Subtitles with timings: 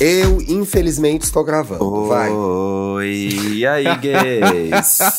[0.00, 2.06] Eu, infelizmente, estou gravando.
[2.06, 2.30] Vai.
[2.30, 4.98] Oi, e aí, gays?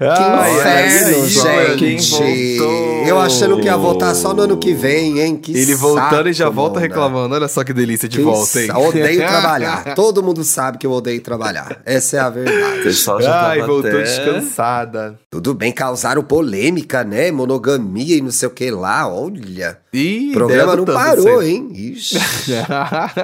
[0.00, 2.56] Que quem gente.
[2.58, 3.06] voltou.
[3.06, 5.36] Eu achando que ia voltar só no ano que vem, hein?
[5.36, 6.86] Que Ele voltando e já saco, volta Mona.
[6.86, 7.34] reclamando.
[7.34, 8.70] Olha só que delícia de Que volta, hein?
[8.74, 9.94] Odeio trabalhar.
[9.94, 11.80] Todo mundo sabe que eu odeio trabalhar.
[11.84, 12.82] Essa é a O verdade.
[12.82, 14.02] pessoal já Ai, tava voltou até...
[14.02, 15.18] descansada.
[15.30, 17.30] Tudo bem, causaram polêmica, né?
[17.30, 19.06] Monogamia e não sei o que lá.
[19.12, 19.78] Olha.
[19.92, 21.48] Ih, O programa não parou, ser.
[21.48, 21.68] hein?
[21.74, 22.16] Ixi.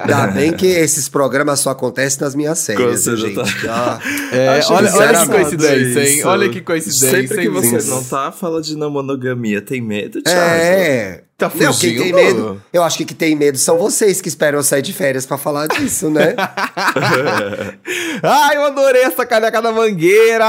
[0.01, 3.35] Ainda bem que esses programas só acontecem nas minhas séries, gente.
[3.69, 3.99] Ah,
[4.33, 6.17] É, olha, olha que coincidência, hein?
[6.19, 6.27] isso.
[6.27, 7.09] Olha que coincidência.
[7.21, 9.61] Sempre que hein, você não tá, fala de não monogamia.
[9.61, 10.39] Tem medo, Thiago?
[10.39, 11.23] é.
[11.37, 12.15] Tá Não, quem tem fugindo?
[12.15, 12.63] medo.
[12.73, 15.37] Eu acho que quem tem medo são vocês que esperam eu sair de férias pra
[15.37, 16.33] falar disso, né?
[18.23, 20.45] Ai, eu adorei essa caneca da mangueira!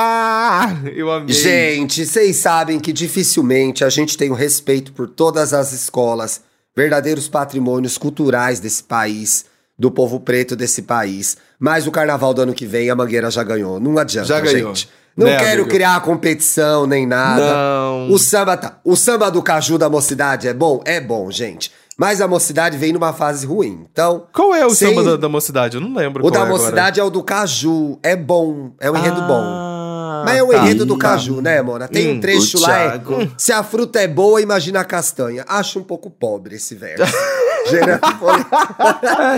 [0.95, 1.35] Eu amei.
[1.35, 6.41] Gente, vocês sabem que dificilmente a gente tem o respeito por todas as escolas,
[6.75, 9.45] verdadeiros patrimônios culturais desse país,
[9.79, 11.37] do povo preto desse país.
[11.59, 13.79] Mas o carnaval do ano que vem a Mangueira já ganhou.
[13.79, 14.75] Não adianta, Já ganhou.
[14.75, 14.89] gente.
[15.19, 15.69] Não Né, quero amigo?
[15.69, 17.43] criar competição nem nada.
[17.43, 18.11] Não.
[18.13, 18.79] O samba tá.
[18.85, 20.81] O samba do caju da mocidade é bom?
[20.85, 21.73] É bom, gente.
[21.99, 23.85] Mas a mocidade vem numa fase ruim.
[23.91, 24.29] Então.
[24.33, 25.77] Qual é o sem- samba da, da mocidade?
[25.77, 26.21] Eu não lembro.
[26.21, 26.57] O qual da é agora.
[26.63, 27.99] mocidade é o do caju.
[28.05, 28.71] É bom.
[28.81, 29.43] É um enredo bom.
[29.43, 30.59] Ah, Mas é o tá.
[30.59, 31.89] enredo do caju, né, Mona?
[31.89, 33.33] Tem um Hum, trecho o lá, é, Thiago.
[33.37, 35.45] se a fruta é boa, imagina a castanha.
[35.49, 37.03] Acho um pouco pobre esse verso.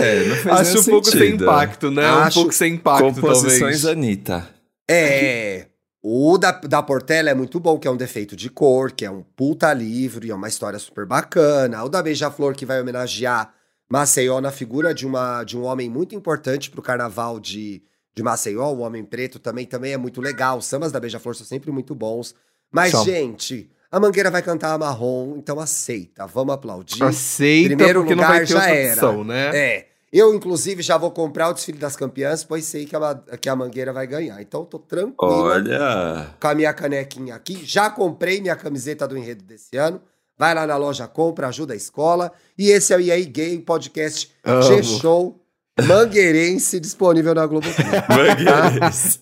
[0.01, 1.43] É, Acho um pouco sem sentido.
[1.43, 2.05] impacto, né?
[2.05, 3.85] Acho- Um pouco sem impacto, Composições talvez.
[3.85, 4.47] Anitta.
[4.89, 5.65] É.
[6.03, 9.11] O da, da Portela é muito bom, que é um defeito de cor, que é
[9.11, 11.83] um puta livro e é uma história super bacana.
[11.83, 13.53] O da Beija-Flor, que vai homenagear
[13.87, 17.83] Maceió na figura de, uma, de um homem muito importante pro carnaval de,
[18.15, 20.57] de Maceió, um homem preto também, também é muito legal.
[20.57, 22.33] Os sambas da Beija-Flor são sempre muito bons.
[22.71, 27.03] Mas, gente, a Mangueira vai cantar a marrom, então aceita, vamos aplaudir.
[27.03, 28.91] Aceita, Primeiro porque não lugar vai ter já outra era.
[28.93, 29.49] opção, né?
[29.55, 29.90] É.
[30.11, 33.55] Eu, inclusive, já vou comprar o desfile das campeãs, pois sei que a, que a
[33.55, 34.41] Mangueira vai ganhar.
[34.41, 36.35] Então, tô tranquilo Olha.
[36.39, 37.61] com a minha canequinha aqui.
[37.63, 40.01] Já comprei minha camiseta do enredo desse ano.
[40.37, 42.31] Vai lá na loja, compra, ajuda a escola.
[42.57, 44.31] E esse é o EA Gay Podcast.
[44.67, 45.39] G-Show
[45.79, 47.67] Mangueirense, disponível na Globo.
[48.09, 49.21] Mangueirense.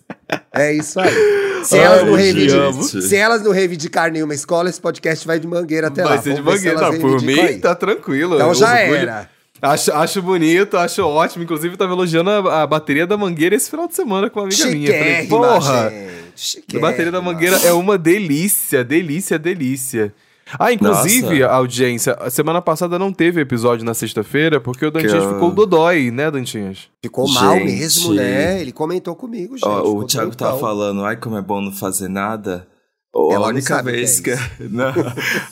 [0.53, 1.39] É isso aí.
[1.63, 2.83] Se elas, não Amo, reivindicam, amo.
[2.83, 6.11] se elas não reivindicar nenhuma escola, esse podcast vai de mangueira até lá.
[6.11, 6.79] Vai ser de mangueira.
[6.79, 7.59] Tá, por mim, aí.
[7.59, 8.35] tá tranquilo.
[8.35, 9.29] Então já era.
[9.61, 11.43] Acho, acho bonito, acho ótimo.
[11.43, 14.65] Inclusive, tava elogiando a, a bateria da Mangueira esse final de semana com uma amiga
[14.67, 14.91] minha.
[14.97, 15.89] Falei, porra,
[16.35, 16.77] gente.
[16.77, 20.13] a bateria da Mangueira é uma delícia, delícia, delícia.
[20.57, 21.45] Ah, inclusive, Nossa.
[21.53, 25.51] a audiência, a semana passada não teve episódio na sexta-feira, porque o Dantinhas eu- cal
[25.51, 26.87] dodói, né, Dantinhas?
[27.03, 27.65] Ficou mal Gente.
[27.65, 28.59] mesmo, né?
[28.59, 29.67] Ele comentou comigo, gente.
[29.67, 30.67] Ó, o ficou Thiago tava doidão.
[30.67, 32.65] falando, ai, como é bom não fazer nada.
[33.13, 34.29] Ó, Ela a não única sabe o que vez é que.
[34.31, 34.43] isso.
[34.69, 34.93] Não.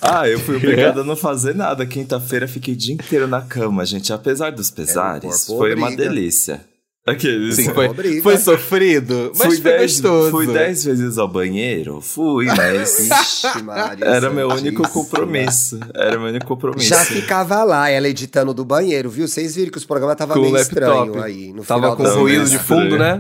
[0.01, 1.85] Ah, eu fui obrigado a não fazer nada.
[1.85, 4.13] Quinta-feira fiquei o dia inteiro na cama, gente.
[4.13, 6.61] Apesar dos pesares, foi uma delícia.
[7.05, 7.55] Aqueles.
[7.55, 8.21] Sim, Foi foi, obriga.
[8.21, 10.29] foi sofrido, mas fui foi dez, gostoso.
[10.31, 12.01] fui dez vezes ao banheiro?
[12.01, 12.99] Fui, mas.
[13.09, 14.89] Ixi, Maria Era meu único Santíssima.
[14.89, 15.79] compromisso.
[15.95, 16.89] Era meu único compromisso.
[16.89, 19.25] Já ficava lá, ela editando do banheiro, viu?
[19.25, 20.79] Vocês viram que os programas estavam Com meio laptop.
[20.81, 21.53] estranho aí.
[21.53, 23.17] No Tava final com ruído de fundo, né?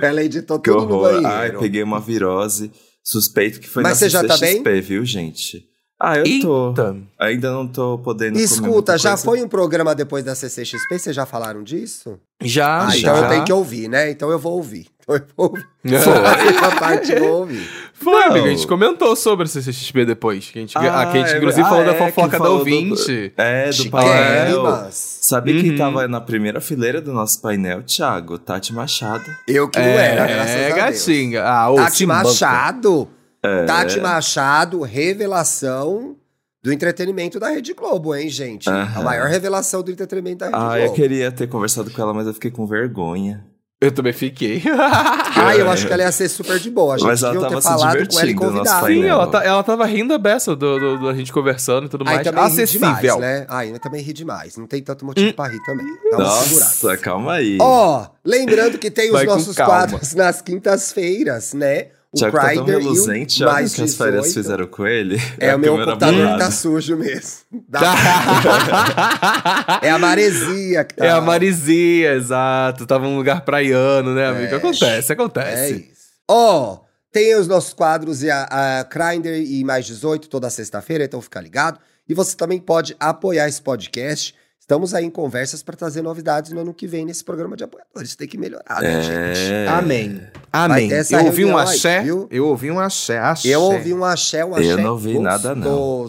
[0.00, 1.12] Ela editou Que tudo no horror.
[1.22, 1.28] banheiro.
[1.28, 2.72] Ai, peguei uma virose.
[3.04, 5.68] Suspeito que foi Mas na você já tá CCXP, viu, gente?
[6.04, 6.68] Ah, eu tô.
[6.70, 6.96] Eita.
[7.20, 9.24] Ainda não tô podendo Escuta, já coisa.
[9.24, 10.98] foi um programa depois da CCXP?
[10.98, 12.18] Vocês já falaram disso?
[12.42, 12.98] Já, Ah, já.
[12.98, 14.10] então eu tenho que ouvir, né?
[14.10, 14.88] Então eu vou ouvir.
[15.00, 15.66] Então eu vou ouvir.
[15.84, 16.12] Foi.
[16.48, 17.68] Essa parte eu vou ouvir.
[18.02, 18.46] Foi, amigo.
[18.46, 20.50] A gente comentou sobre a CCXP depois.
[20.50, 21.98] Que a gente, Ah, a que a gente é inclusive, falou ah, da é, que
[22.12, 23.32] fofoca da falou do- ouvinte.
[23.36, 24.12] É, do painel.
[24.12, 25.18] Chiquérrimas.
[25.22, 25.60] Sabe Uhum.
[25.60, 28.38] quem tava na primeira fileira do nosso painel, Thiago?
[28.38, 29.24] Tati Machado.
[29.46, 31.06] Eu que não era, graças É, a Deus.
[31.06, 31.42] gatinha.
[31.44, 32.06] Ah, Tati.
[32.06, 33.08] Machado.
[33.42, 33.64] É.
[33.64, 36.16] Tati Machado, revelação
[36.62, 38.68] do entretenimento da Rede Globo, hein, gente?
[38.70, 39.02] A Aham.
[39.02, 40.78] maior revelação do entretenimento da Rede Ah, Globo.
[40.84, 43.44] eu queria ter conversado com ela, mas eu fiquei com vergonha.
[43.80, 44.62] Eu também fiquei.
[45.48, 46.94] Ah, eu acho que ela ia ser super de boa.
[46.94, 48.86] A gente Mas ela ter tava se falado com ela e convidado.
[48.86, 51.88] Sim, ela, tá- ela tava rindo a beça do, do- do- da gente conversando e
[51.88, 52.26] tudo Aí mais.
[52.26, 52.88] também ri Acessível.
[52.96, 53.46] demais, né?
[53.48, 54.56] Aí também ri demais.
[54.56, 55.86] Não tem tanto motivo pra rir também.
[56.10, 56.70] Dá segurada.
[56.70, 57.58] Nossa, calma aí.
[57.60, 61.86] Ó, lembrando que tem os Vai nossos quadros nas quintas-feiras, né?
[62.12, 64.34] O Thiago tá tão reluzente, olha que as férias 18.
[64.34, 65.18] fizeram com ele.
[65.38, 67.38] É, A o meu computador que tá sujo mesmo.
[69.82, 71.04] É a maresia que tá.
[71.06, 72.86] É a Marizia, exato.
[72.86, 74.54] Tava num lugar praiano, né, amigo?
[74.54, 75.72] É, Acontece, É acontece.
[75.90, 76.02] isso.
[76.28, 76.80] Ó,
[77.10, 81.40] tem os nossos quadros e a, a Grindr e mais 18 toda sexta-feira, então fica
[81.40, 81.78] ligado.
[82.08, 84.34] E você também pode apoiar esse podcast.
[84.72, 88.16] Estamos aí em conversas para trazer novidades no ano que vem nesse programa de apoiadores.
[88.16, 89.52] Tem que melhorar, né, gente?
[89.52, 89.68] É.
[89.68, 90.22] Amém.
[90.50, 90.90] Amém.
[90.90, 92.02] essa Eu ouvi um aí, axé.
[92.02, 92.26] viu?
[92.30, 93.48] eu ouvi um axé, axé.
[93.48, 96.06] Eu ouvi um axé, um axé Eu não ouvi nada, não.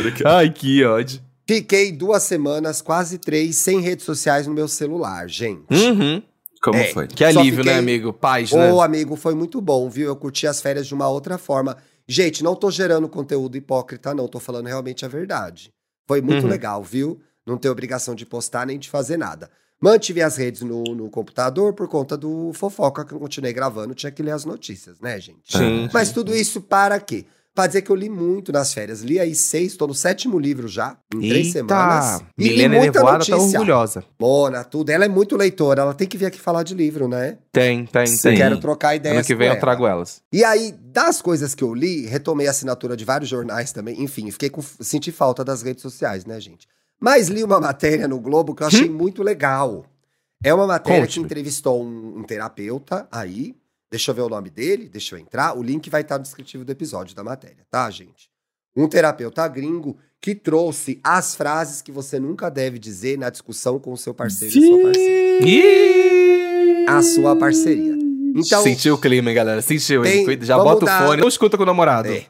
[0.00, 0.28] brincando.
[0.28, 1.20] Ai, que ódio.
[1.44, 5.64] Fiquei duas semanas, quase três, sem redes sociais no meu celular, gente.
[5.72, 6.22] Uhum.
[6.62, 6.84] Como É.
[6.92, 7.08] foi?
[7.08, 8.12] Que alívio, fiquei- né, amigo?
[8.12, 8.72] Paz, né?
[8.72, 10.06] Ô, amigo, foi muito bom, viu?
[10.06, 11.76] Eu curti as férias de uma outra forma.
[12.06, 14.28] Gente, não tô gerando conteúdo hipócrita, não.
[14.28, 15.74] Tô falando realmente a verdade.
[16.06, 16.48] Foi muito Uhum.
[16.50, 17.20] legal, viu?
[17.44, 19.50] Não ter obrigação de postar nem de fazer nada.
[19.80, 23.94] Mantive as redes no, no computador por conta do fofoca que eu continuei gravando.
[23.94, 25.56] Tinha que ler as notícias, né, gente?
[25.56, 25.88] Sim.
[25.92, 27.26] Mas tudo isso para quê?
[27.56, 29.00] Pra dizer que eu li muito nas férias.
[29.00, 32.22] Li aí seis, tô no sétimo livro já, em três semanas.
[32.36, 34.04] E Milena muita Nevoada tá orgulhosa.
[34.20, 34.90] Mona, tudo.
[34.90, 37.38] Ela é muito leitora, ela tem que vir aqui falar de livro, né?
[37.50, 38.28] Tem, tem, Sim.
[38.28, 38.36] tem.
[38.36, 40.20] Quero trocar ideias Ano que vem eu trago elas.
[40.30, 44.02] E aí, das coisas que eu li, retomei a assinatura de vários jornais também.
[44.02, 44.60] Enfim, fiquei com.
[44.60, 46.68] Senti falta das redes sociais, né, gente?
[47.00, 49.86] Mas li uma matéria no Globo que eu achei muito legal.
[50.44, 53.56] É uma matéria que entrevistou um, um terapeuta aí.
[53.90, 55.56] Deixa eu ver o nome dele, deixa eu entrar.
[55.56, 58.28] O link vai estar no descritivo do episódio da matéria, tá, gente?
[58.76, 63.92] Um terapeuta gringo que trouxe as frases que você nunca deve dizer na discussão com
[63.92, 65.36] o seu parceiro e sua parceira.
[66.88, 67.94] A sua parceria.
[68.34, 69.62] Então, Sentiu o clima, hein, galera?
[69.62, 70.24] Sentiu, hein?
[70.24, 71.20] Cuida- Já bota dar- o fone.
[71.22, 72.08] Não escuta com o namorado.
[72.08, 72.10] É.
[72.12, 72.28] Deixa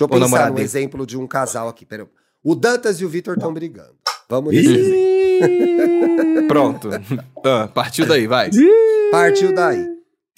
[0.00, 0.64] eu Ô, pensar namorado dele.
[0.64, 1.84] exemplo de um casal aqui.
[1.84, 2.08] Pera.
[2.42, 3.96] O Dantas e o Vitor estão brigando.
[4.28, 6.46] Vamos nesse exemplo.
[6.48, 6.88] Pronto.
[7.44, 8.50] Ah, partiu daí, vai.
[9.12, 9.86] Partiu daí.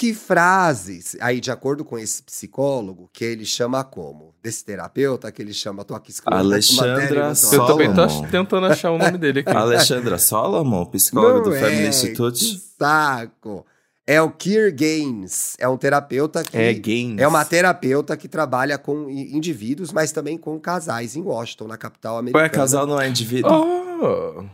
[0.01, 4.33] Que frases, aí de acordo com esse psicólogo, que ele chama como?
[4.41, 8.31] Desse terapeuta, que ele chama, tô aqui escrevendo Alexandra tô- Eu também tô Solomon.
[8.31, 9.51] tentando achar o nome dele aqui.
[9.51, 12.39] Alexandra Solomon, psicóloga do Não Family é, Institute.
[12.45, 13.67] que saco.
[14.07, 16.57] É o Keir Gaines, é um terapeuta que...
[16.57, 17.19] É games.
[17.19, 22.19] É uma terapeuta que trabalha com indivíduos, mas também com casais em Washington, na capital
[22.19, 22.45] americana.
[22.45, 23.51] Ué, casal não é indivíduo?
[23.53, 24.45] Oh.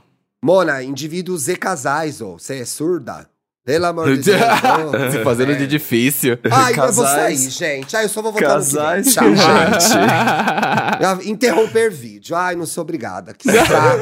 [0.42, 2.38] Mona, indivíduos e casais, ô.
[2.38, 3.28] Você é surda?
[3.64, 4.40] Pelo amor de Deus.
[5.12, 5.54] Se fazendo É.
[5.54, 6.38] de difícil.
[6.50, 7.40] Ai, eu vou Casais.
[7.40, 7.96] sair, gente.
[7.96, 11.24] Ai, eu só vou votar Casais, no que gente.
[11.30, 12.36] Interromper vídeo.
[12.36, 13.32] Ai, não sou obrigada.
[13.32, 13.98] Que saco.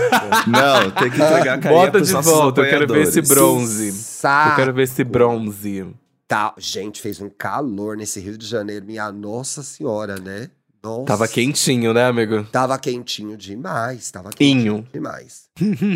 [0.50, 3.88] Não, tem que entregar a carinha Bota de volta, eu quero ver esse bronze.
[3.88, 4.56] Eu saco.
[4.56, 5.86] quero ver esse bronze.
[6.26, 8.84] Tá, gente, fez um calor nesse Rio de Janeiro.
[8.84, 10.48] Minha nossa senhora, né?
[10.82, 11.04] Nossa.
[11.04, 12.42] Tava quentinho, né, amigo?
[12.50, 14.10] Tava quentinho demais.
[14.10, 14.86] Tava quentinho Inho.
[14.92, 15.42] demais.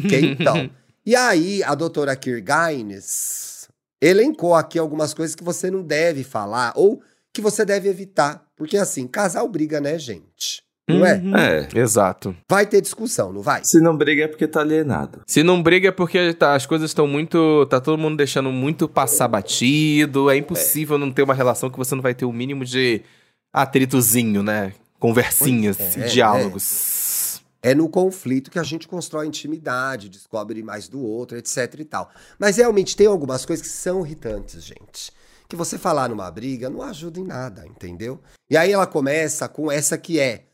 [0.09, 0.71] Quentão.
[1.05, 3.56] E aí, a doutora Keir Gaines
[4.01, 7.01] elencou aqui algumas coisas que você não deve falar ou
[7.33, 8.45] que você deve evitar.
[8.57, 10.63] Porque assim, casal briga, né, gente?
[10.89, 11.15] Não é?
[11.17, 11.37] Uhum.
[11.37, 11.69] É.
[11.75, 12.35] Exato.
[12.49, 13.65] Vai ter discussão, não vai?
[13.65, 15.21] Se não briga é porque tá alienado.
[15.27, 17.67] Se não briga é porque tá- as coisas estão muito.
[17.67, 20.31] Tá todo mundo deixando muito passar batido.
[20.31, 23.03] É impossível não ter uma relação que você não vai ter o mínimo de
[23.53, 24.73] atritozinho, né?
[25.01, 26.63] Conversinhas, Pois é, diálogos.
[27.63, 32.11] É no conflito que a gente constrói intimidade, descobre mais do outro, etc e tal.
[32.39, 35.11] Mas realmente tem algumas coisas que são irritantes, gente.
[35.49, 38.21] Que você falar numa briga não ajuda em nada, entendeu?
[38.51, 40.45] E aí ela começa com essa que é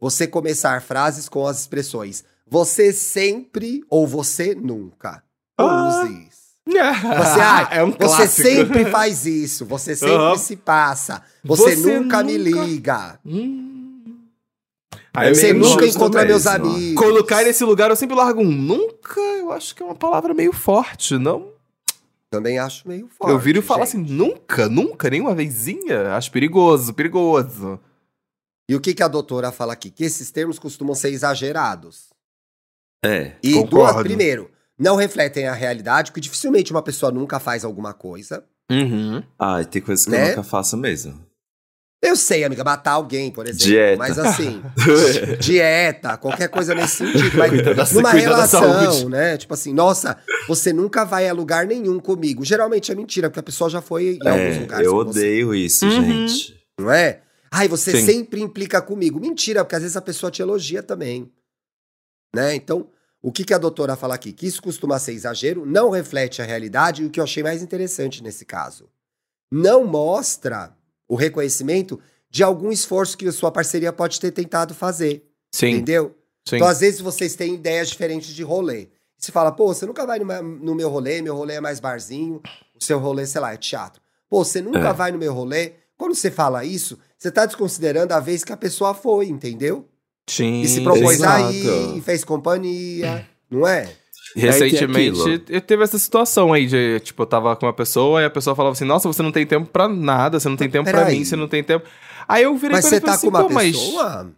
[0.00, 5.22] você começar frases com as expressões você sempre ou você nunca.
[5.56, 5.88] Ah.
[6.04, 6.38] use isso.
[6.68, 10.36] Você, ah, é um você sempre faz isso, você sempre Aham.
[10.36, 13.67] se passa, você, Você nunca, me nunca- liga, Hum.
[15.26, 16.94] Você meio nunca encontra meus amigos.
[17.02, 19.20] Colocar nesse lugar eu sempre largo um nunca.
[19.20, 21.52] Eu acho que é uma palavra meio forte, não?
[22.30, 23.30] Também acho meio forte.
[23.32, 23.96] eu viro e falo gente.
[24.02, 26.14] assim, nunca, nunca, nem uma vezinha.
[26.14, 27.80] Acho perigoso, perigoso.
[28.70, 29.90] E o que, que a doutora fala aqui?
[29.90, 32.08] Que esses termos costumam ser exagerados.
[33.02, 33.32] É.
[33.42, 33.76] E Concordo.
[33.94, 38.44] duas, primeiro, não refletem a realidade, porque dificilmente uma pessoa nunca faz alguma coisa.
[38.70, 39.22] Uhum.
[39.38, 40.24] Ai, tem coisas que Né?
[40.24, 41.18] eu nunca faço mesmo.
[42.00, 43.64] Eu sei, amiga, matar alguém, por exemplo.
[43.66, 43.96] Dieta.
[43.98, 44.62] Mas assim,
[45.40, 47.36] dieta, qualquer coisa nesse sentido.
[47.36, 49.36] Mas Cuida da- numa relação, né?
[49.36, 52.44] Tipo assim, nossa, você nunca vai a lugar nenhum comigo.
[52.44, 55.18] Geralmente é mentira, porque a pessoa já foi em alguns É, lugares eu com você.
[55.18, 55.90] odeio isso, Uhum.
[56.28, 56.56] gente.
[56.78, 57.20] Não é?
[57.50, 58.06] Ai, você Sim.
[58.06, 59.18] sempre implica comigo.
[59.18, 61.32] Mentira, porque às vezes a pessoa te elogia também.
[62.34, 62.54] Né?
[62.54, 62.88] Então,
[63.20, 64.32] o que, que a doutora fala aqui?
[64.32, 67.60] Que isso costuma ser exagero, não reflete a realidade, e o que eu achei mais
[67.62, 68.88] interessante nesse caso.
[69.50, 70.76] Não mostra
[71.08, 71.98] o reconhecimento
[72.30, 75.24] de algum esforço que a sua parceria pode ter tentado fazer.
[75.52, 76.14] Sim, Entendeu?
[76.46, 76.56] sim.
[76.56, 78.88] Então, às vezes, vocês têm ideias diferentes de rolê.
[79.16, 82.40] Você fala, pô, você nunca vai no, meu- rolê, meu rolê é mais barzinho,
[82.78, 84.00] o seu rolê, sei lá, é teatro.
[84.28, 84.92] Pô, você nunca É.
[84.92, 85.72] vai no meu rolê.
[85.96, 89.88] Quando você fala isso, você tá desconsiderando a vez que a pessoa foi, entendeu?
[90.28, 91.42] Sim, E se propôs exato.
[91.46, 93.90] aí, e fez companhia, não é?
[94.36, 98.24] Recentemente, Aí eu teve essa situação aí de, tipo, eu tava com uma pessoa e
[98.24, 100.88] a pessoa falava assim, nossa, você não tem tempo pra nada, você não tem tempo
[100.90, 101.18] pra peraí.
[101.18, 101.86] mim, você não tem tempo...
[102.28, 104.30] Aí eu virei Mas pra você ele e tá com assim, uma "Pô, mas pessoa?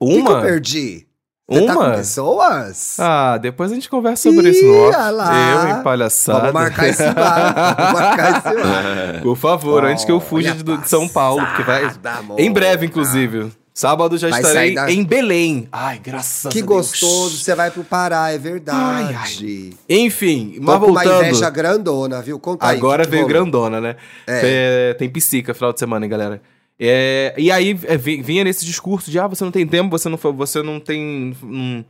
[0.00, 0.40] O que, que eu Uma?
[0.42, 1.06] perdi?
[1.48, 1.90] Você tá com Uma?
[1.96, 2.96] pessoas?
[3.00, 5.50] Ah, depois a gente conversa sobre Ih, isso no lá.
[5.72, 6.38] Eu em palhaçada.
[6.38, 7.76] Vamos marcar esse bar.
[7.76, 9.22] Vamos marcar esse bar.
[9.22, 11.90] Por favor, antes que eu fuja de, de São Paulo, porque vai...
[12.38, 13.50] Em breve, inclusive.
[13.72, 15.68] Sábado já Vai estarei da- em Belém.
[15.70, 16.88] Ai, graças Que a Deus.
[16.90, 19.14] gostoso, você vai pro Pará, é verdade.
[19.16, 21.22] Ai, Enfim, Tô mas com uma voltando.
[21.24, 22.38] inveja grandona, viu?
[22.38, 22.66] Conta.
[22.66, 23.34] Agora que que veio rolou?
[23.44, 23.96] grandona, né?
[24.26, 24.90] É.
[24.90, 26.42] É, tem psica final de semana, hein, galera.
[26.78, 30.08] É, e aí é, vi- vinha nesse discurso de ah, você não tem tempo, você
[30.08, 31.36] não, você não tem.
[31.42, 31.84] Não,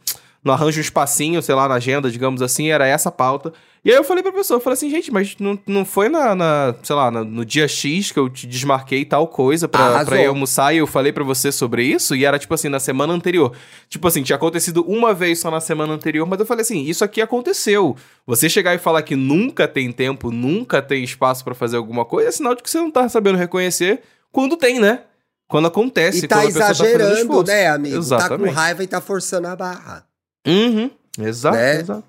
[0.44, 3.52] não arranja um espacinho, sei lá, na agenda, digamos assim, era essa a pauta.
[3.82, 6.34] E aí eu falei pra pessoa, eu falei assim, gente, mas não, não foi na,
[6.34, 10.06] na, sei lá, na- no dia X que eu te desmarquei tal coisa pra, Arrasou.
[10.06, 12.14] pra ir almoçar e eu falei pra você sobre isso?
[12.14, 13.56] E era tipo assim, na semana anterior.
[13.88, 17.02] Tipo assim, tinha acontecido uma vez só na semana anterior, mas eu falei assim, isso
[17.02, 17.96] aqui aconteceu.
[18.26, 22.28] Você chegar e falar que nunca tem tempo, nunca tem espaço pra fazer alguma coisa,
[22.28, 25.04] é sinal de que você não tá sabendo reconhecer quando tem, né?
[25.48, 27.44] Quando acontece, E tá quando tá exagerando, esforço.
[27.50, 27.94] né, amigo?
[27.94, 28.48] Tá Exatamente.
[28.50, 30.04] com raiva e tá forçando a barra.
[30.46, 30.90] Uhum.
[31.18, 31.80] Exato, Né?
[31.80, 32.04] exato.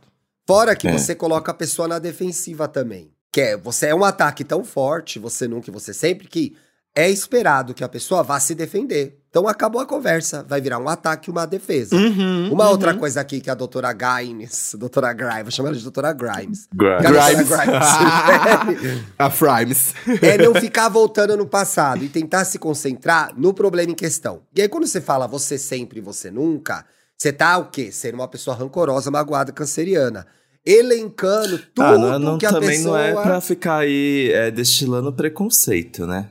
[0.51, 0.91] Fora que É.
[0.91, 3.11] você coloca a pessoa na defensiva também.
[3.31, 6.53] Que é, você é um ataque tão forte, você nunca e você sempre, que
[6.93, 9.17] é esperado que a pessoa vá se defender.
[9.29, 11.95] Então acabou a conversa, vai virar um ataque e uma defesa.
[11.95, 12.71] Uhum, Uma uhum.
[12.71, 16.67] outra coisa aqui que a doutora Grimes, doutora Grimes, vou chamar ela de doutora Grimes.
[16.75, 17.01] Grimes.
[17.01, 17.47] Grimes
[19.17, 19.93] A Frimes.
[20.21, 24.41] é não ficar voltando no passado e tentar se concentrar no problema em questão.
[24.53, 26.85] E aí, quando você fala você sempre e você nunca,
[27.17, 27.89] você tá o quê?
[27.89, 30.27] Sendo uma pessoa rancorosa, magoada, canceriana.
[30.65, 32.97] Elencando tudo Ah, não, não, que a também pessoa...
[32.97, 36.27] não é pra ficar aí é, destilando preconceito, né?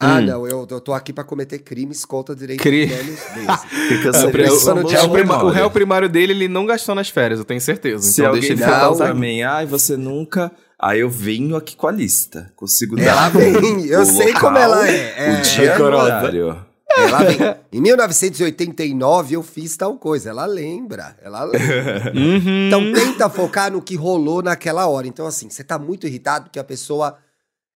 [0.00, 0.20] Ah, Hum.
[0.22, 3.20] não, eu, eu tô aqui pra cometer crimes contra direitos Cri- humanos
[4.14, 8.02] É, o, é réu primário dele, ele não gastou nas férias, eu tenho certeza.
[8.02, 10.50] Se então alguém deixa ele falar pra mim, ai, você nunca.
[10.80, 12.52] Aí eu venho aqui com a lista.
[12.56, 13.04] Consigo dar.
[13.04, 15.14] Ela vem, eu sei local, como ela é.
[15.16, 16.04] é o dia e o rancorosa.
[16.04, 16.66] horário.
[16.96, 17.38] Ela vem.
[17.72, 20.30] Em 1989 eu fiz tal coisa.
[20.30, 22.12] Ela lembra, ela lembra.
[22.14, 22.66] Uhum.
[22.68, 25.06] Então tenta focar no que rolou naquela hora.
[25.06, 27.16] Então, assim, você tá muito irritado porque a pessoa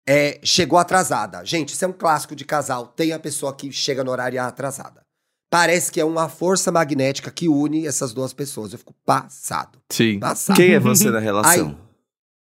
[0.06, 1.44] é, chegou atrasada.
[1.44, 2.86] Gente, isso é um clássico de casal.
[2.88, 5.02] Tem a pessoa que chega no horário atrasada.
[5.50, 8.72] Parece que é uma força magnética que une essas duas pessoas.
[8.72, 9.78] Eu fico passado.
[9.90, 10.18] Sim.
[10.18, 10.56] Passado.
[10.56, 11.78] Quem é você na relação?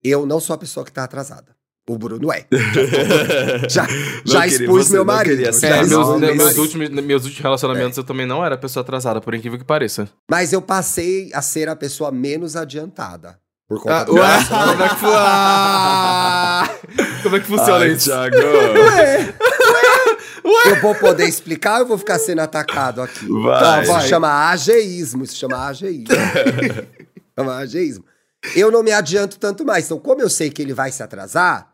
[0.04, 1.57] Eu não sou a pessoa que tá atrasada.
[1.90, 2.46] O Bruno é.
[3.70, 3.88] Já,
[4.26, 5.42] já queria- expus você meu marido.
[5.42, 6.62] É, meus, né, meu meus, marido.
[6.62, 10.10] últimos, meus últimos relacionamentos eu também não era pessoa atrasada, por incrível que pareça.
[10.30, 13.40] Mas eu passei a ser a pessoa menos adiantada.
[13.70, 16.70] Por conta Ah, do ué, como é que Ah!
[17.24, 18.10] Como é que funciona Ai, isso?
[18.10, 18.36] Thiago.
[20.66, 23.26] Eu vou poder explicar ou eu vou ficar sendo atacado aqui?
[23.44, 23.84] Vai.
[23.84, 24.08] Isso vai.
[24.08, 25.24] chama ageísmo.
[25.24, 26.06] Isso chama ageísmo.
[27.38, 28.06] chama ageísmo.
[28.56, 29.86] Eu não me adianto tanto mais.
[29.86, 31.68] Então, como eu sei que ele vai se atrasar,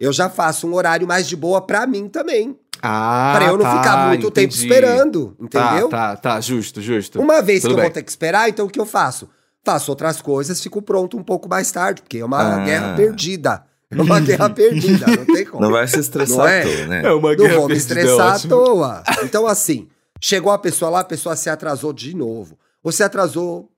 [0.00, 2.58] eu já faço um horário mais de boa pra mim também.
[2.82, 4.64] Ah, pra eu não tá, ficar muito tempo entendi.
[4.66, 5.36] esperando.
[5.38, 5.88] Entendeu?
[5.90, 7.20] Tá, tá, tá, justo, justo.
[7.20, 7.84] Uma vez Tudo que eu bem.
[7.84, 9.28] vou ter que esperar, então o que eu faço?
[9.62, 12.64] Faço outras coisas, fico pronto um pouco mais tarde, porque é uma Ah.
[12.64, 13.62] guerra perdida.
[13.90, 15.60] É uma guerra perdida, não tem como.
[15.66, 16.60] Não vai se estressar Não é?
[16.60, 17.02] à toa, né?
[17.04, 18.48] É uma Não guerra vou me estressar à ótimo.
[18.54, 19.02] toa.
[19.24, 19.88] Então, assim,
[20.20, 22.56] chegou a pessoa lá, a pessoa se atrasou de novo.
[22.84, 23.68] Ou se atrasou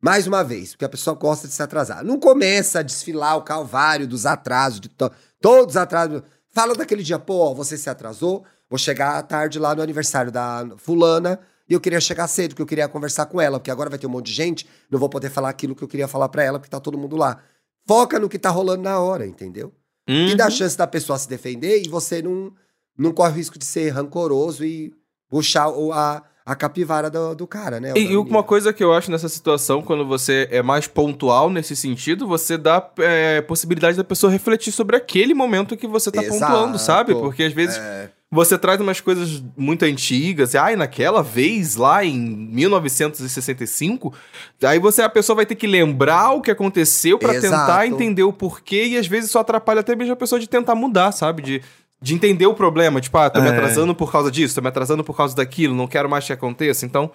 [0.00, 2.04] mais uma vez, porque a pessoa gosta de se atrasar.
[2.04, 6.22] Não começa a desfilar o calvário dos atrasos, de to- todos os atrasos.
[6.50, 10.66] Fala daquele dia, pô, você se atrasou, vou chegar à tarde lá no aniversário da
[10.76, 11.38] fulana
[11.68, 14.06] e eu queria chegar cedo, porque eu queria conversar com ela, porque agora vai ter
[14.06, 16.58] um monte de gente, não vou poder falar aquilo que eu queria falar pra ela,
[16.58, 17.38] porque tá todo mundo lá.
[17.86, 19.72] Foca no que tá rolando na hora, entendeu?
[20.06, 20.36] E Uhum.
[20.36, 22.52] dá chance da pessoa se defender e você não,
[22.96, 24.94] não corre o risco de ser rancoroso e
[25.28, 27.92] puxar a, a capivara do, do cara, né?
[27.94, 32.26] E, uma coisa que eu acho nessa situação, quando você é mais pontual nesse sentido,
[32.26, 36.40] você dá é, possibilidade da pessoa refletir sobre aquele momento que você tá Exato.
[36.40, 37.14] pontuando, sabe?
[37.14, 42.18] Porque às vezes É, você traz umas coisas muito antigas, ai, naquela vez lá em
[42.18, 44.14] 1965,
[44.62, 47.40] aí você a pessoa vai ter que lembrar o que aconteceu Exato.
[47.42, 50.74] tentar entender o porquê e às vezes isso atrapalha até mesmo a pessoa de tentar
[50.74, 51.42] mudar, sabe?
[51.42, 51.62] De
[52.00, 53.50] de entender o problema, tipo, ah, tô me É.
[53.50, 56.86] atrasando por causa disso, tô me atrasando por causa daquilo, não quero mais que aconteça.
[56.86, 57.10] Então,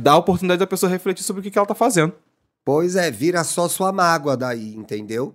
[0.00, 2.12] dá a oportunidade da pessoa refletir sobre o que, que ela tá fazendo.
[2.64, 5.34] pois é, vira só sua mágoa daí, entendeu?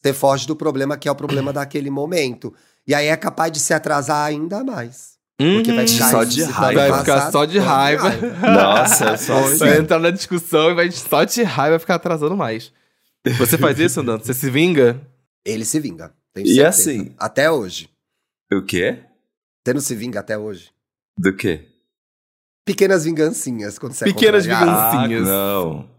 [0.00, 2.54] Você foge do problema que é o problema daquele momento.
[2.86, 5.18] E aí é capaz de se atrasar ainda mais.
[5.36, 6.88] Porque vai ficar Só de raiva.
[6.88, 8.10] Vai ficar só de raiva.
[8.42, 9.58] Nossa, sou assim.
[9.58, 12.72] Vai entrar na discussão e vai só de raiva ficar atrasando mais.
[13.38, 14.24] Você faz isso, Andando?
[14.24, 15.00] Você se vinga?
[15.44, 16.12] Ele se vinga.
[16.32, 16.68] tenho E certeza.
[16.68, 17.12] assim?
[17.18, 17.88] Até hoje.
[18.52, 19.04] O quê?
[19.64, 20.70] Você não se vinga até hoje?
[21.18, 21.66] Do quê?
[22.64, 24.90] Pequenas vingancinhas quando você é Pequenas contrariado.
[25.02, 25.28] vingancinhas.
[25.28, 25.90] Ah, não.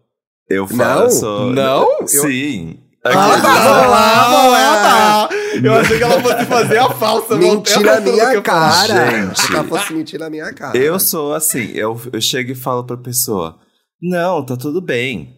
[0.49, 0.77] Eu Não?
[0.77, 1.49] faço.
[1.51, 2.07] Não?
[2.07, 2.79] Sim.
[3.05, 5.29] Ah, Aquele- tá, tá.
[5.63, 7.37] Eu achei que ela fosse fazer a falsa.
[7.37, 8.87] Mentir na minha cara.
[9.27, 9.53] Gente.
[9.55, 10.77] Ela fosse mentir na minha cara.
[10.77, 13.59] Eu sou assim, eu, eu chego e falo pra pessoa:
[14.01, 15.37] Não, tá tudo bem.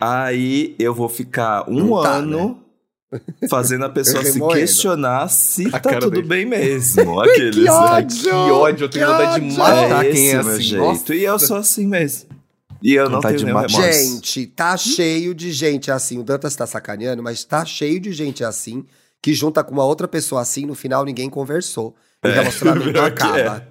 [0.00, 2.61] Aí eu vou ficar um Não tá, ano
[3.48, 6.26] fazendo a pessoa se questionar se A tá cara tudo dele.
[6.28, 7.20] bem mesmo.
[7.20, 7.70] Aqueles, né?
[7.70, 9.58] Ai, que ódio, eu tenho Que vontade de ódio!
[9.58, 10.60] matar é quem é assim.
[10.62, 10.84] jeito.
[10.84, 11.14] Nossa.
[11.14, 12.30] E eu sou assim mesmo.
[12.82, 13.92] E eu não Vontade tenho de nenhum.
[13.92, 16.18] Gente, tá cheio de gente assim.
[16.18, 18.84] O Dantas tá sacaneando, mas tá cheio de gente assim
[19.22, 21.94] que junta com uma outra pessoa assim, no final ninguém conversou.
[22.24, 23.68] E o relacionamento pior que acaba.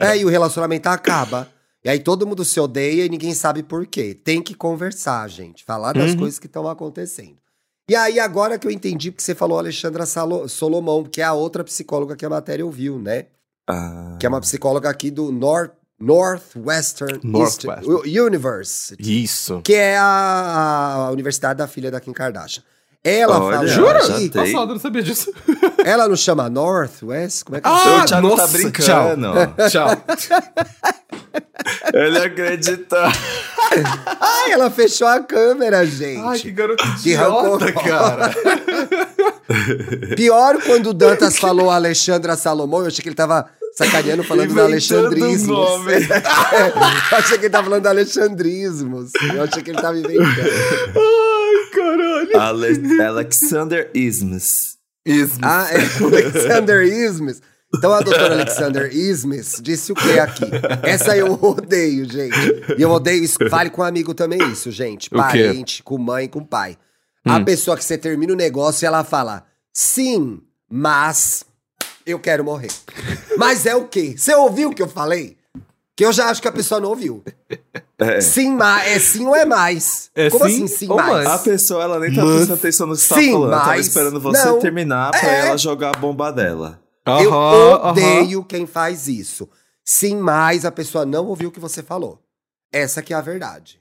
[0.00, 0.18] É.
[0.18, 1.48] e o relacionamento acaba.
[1.84, 4.14] E aí todo mundo se odeia e ninguém sabe por quê.
[4.14, 5.64] Tem que conversar, gente.
[5.64, 6.18] Falar das Uhum.
[6.18, 7.36] coisas que estão acontecendo.
[7.88, 11.32] E aí, agora que eu entendi, porque você falou Alexandra Salo- Solomão, que é a
[11.32, 13.26] outra psicóloga que a matéria ouviu, né?
[13.68, 18.20] Ah, Que é uma psicóloga aqui do North, Northwestern Northwestern.
[18.20, 19.60] University Isso.
[19.62, 22.62] que é a, a universidade da filha da Kim Kardashian.
[23.08, 23.98] Ela Olha, fala Jura?
[23.98, 24.30] aqui, já tem.
[24.30, 25.32] Passado, eu não sabia disso.
[25.84, 27.44] ela não chama Northwest?
[27.44, 29.28] Como é que Ah, ela o Thiago tá nossa, brincando.
[29.70, 29.90] Tchau.
[31.94, 32.96] Ele acredita.
[33.12, 34.16] chama?
[34.20, 36.20] Ai, ela fechou a câmera, gente.
[36.24, 38.30] Ai, que garoto Que idiota, cara.
[40.16, 44.64] Pior quando o Dantas falou Alexandra Salomão, eu achei que ele tava sacaneando falando da
[44.64, 45.46] Inventando Alexandrismos.
[45.46, 45.92] nome.
[47.12, 49.10] eu achei que ele tava falando da Alexandrismos.
[49.34, 50.50] Eu achei que ele tava inventando.
[52.38, 54.76] Ale Alexander Isms.
[55.04, 55.38] Isso.
[55.42, 57.40] Ah, é Alexander Ismes.
[57.74, 60.44] Então a doutora Alexander Ismes disse o que aqui?
[60.82, 62.36] Essa eu odeio, gente.
[62.78, 63.38] E eu odeio isso.
[63.50, 65.10] Fale com um amigo também isso, gente.
[65.10, 66.76] Parente, com mãe, com pai.
[67.24, 70.40] A pessoa que você termina o negócio e ela fala: sim,
[70.70, 71.44] mas
[72.06, 72.70] eu quero morrer.
[73.36, 74.14] Mas é o quê?
[74.16, 75.36] Você ouviu o que eu falei?
[75.96, 77.22] Que eu já acho que a pessoa não ouviu.
[77.98, 78.20] É.
[78.20, 80.10] Sim, mas é sim ou é mais?
[80.14, 81.26] É Como sim assim, sim, ou mais?
[81.26, 83.52] A pessoa, ela nem tá Mas- prestando atenção no que você tá Sim, falando.
[83.52, 84.58] Ela tava mas- esperando você não.
[84.58, 85.46] terminar pra É.
[85.46, 86.78] ela jogar a bomba dela.
[87.06, 89.48] Eu odeio quem faz isso.
[89.82, 92.20] Sim, mas a pessoa não ouviu o que você falou.
[92.70, 93.80] Essa que é a verdade.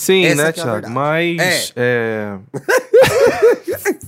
[0.00, 0.94] Sim, Essa né, é verdade.
[0.94, 1.72] Mas.
[1.74, 2.38] É.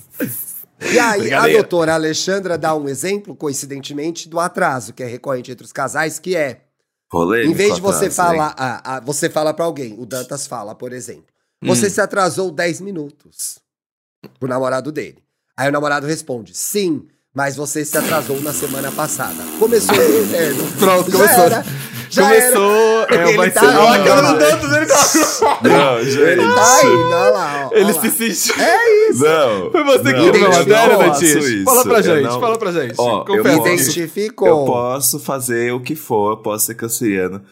[0.81, 5.65] E aí, a doutora Alexandra dá um exemplo, coincidentemente, do atraso, que é recorrente entre
[5.65, 6.61] os casais, que é,
[7.11, 10.47] Polêmico em vez de você atraso, falar, ah, ah, você fala pra alguém, o Dantas
[10.47, 11.25] fala, por exemplo,
[11.63, 11.91] você Hum.
[11.91, 13.59] se atrasou 10 minutos
[14.39, 15.19] pro namorado dele.
[15.57, 19.43] Aí o namorado responde, sim, mas você se atrasou na semana passada.
[19.59, 20.65] Começou o inferno.
[20.79, 21.45] Pronto, começou.
[21.45, 21.65] era.
[22.11, 23.07] Já Começou.
[23.11, 23.67] É, Ele vai tá ser.
[23.67, 24.33] Olha a cara ó.
[24.33, 25.59] do Dantas, ele tá.
[25.63, 26.19] Não, gente.
[26.19, 27.75] Ele tá aí, olha lá, ó.
[27.75, 28.35] Ele ó se lá.
[28.35, 28.63] sentiu.
[28.65, 29.25] É isso.
[29.25, 29.71] Não.
[29.71, 31.39] Foi você que não, deu a eu matéria, não Letícia?
[31.39, 31.65] isso.
[31.65, 32.95] Fala pra gente, não- fala pra gente.
[32.99, 33.57] Ó, Confessa.
[33.59, 34.49] posso- Identificou.
[34.49, 37.43] Eu posso fazer o que for, eu posso ser canceriano.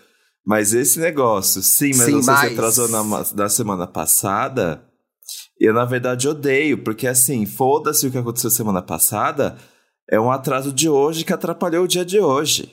[0.46, 3.02] Mas esse negócio, sim, mas Sim, você mas- se atrasou na,
[3.34, 4.80] na semana passada,
[5.60, 9.56] eu na verdade odeio, porque assim, foda-se o que aconteceu semana passada,
[10.08, 12.72] é um atraso de hoje que atrapalhou o dia de hoje.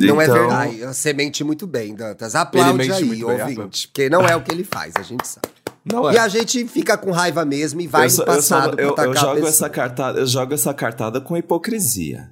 [0.00, 0.78] Não é Então, verdade.
[0.86, 2.34] Você mente muito bem, Dantas.
[2.34, 3.88] Aplaude aí, muito bem, ouvinte.
[3.88, 5.48] Porque não é o que ele faz, a gente sabe.
[5.84, 6.14] Não é.
[6.14, 8.80] E a gente fica com raiva mesmo e vai eu, só- no eu só- passado
[8.80, 12.30] eu- pra eu a jogo essa cartada, eu jogo essa cartada com hipocrisia.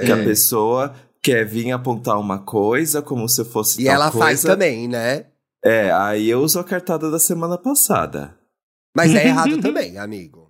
[0.00, 0.14] Que É.
[0.14, 4.48] a pessoa quer vir apontar uma coisa como se fosse E ela faz coisa.
[4.48, 5.26] também, né?
[5.64, 8.36] É, aí eu uso a cartada da semana passada.
[8.96, 10.41] Mas é errado também, amigo.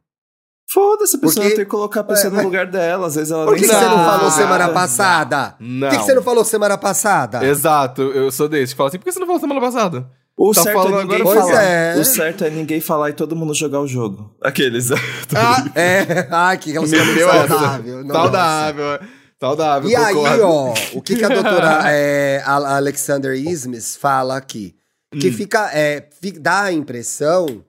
[0.73, 3.07] Foda-se, a pessoa Porque- tem que colocar a pessoa É, no mas- lugar dela.
[3.07, 5.55] Às vezes ela Por nem que, que você não falou Não, semana não, passada?
[5.61, 5.81] Não.
[5.89, 7.45] Por que, que você não falou semana passada?
[7.45, 10.07] Exato, eu sou desse fala assim, por que você não falou semana passada?
[10.37, 11.63] O Tá certo falando é ninguém falar.
[11.63, 11.97] é.
[11.99, 14.35] O certo é ninguém falar e todo mundo jogar o jogo.
[14.41, 14.89] Aqueles.
[15.37, 17.49] Ah, É, ai, que relacionamento meteu essa.
[17.49, 18.05] saudável.
[18.05, 18.21] Nossa.
[18.21, 19.01] Saudável,
[19.41, 20.45] saudável, E aí, concordo.
[20.47, 24.75] ó, o que, que a doutora é, a- Alexander Ismes fala aqui?
[25.21, 25.33] Que Hum.
[25.33, 26.09] fica, é,
[26.41, 27.63] dá a impressão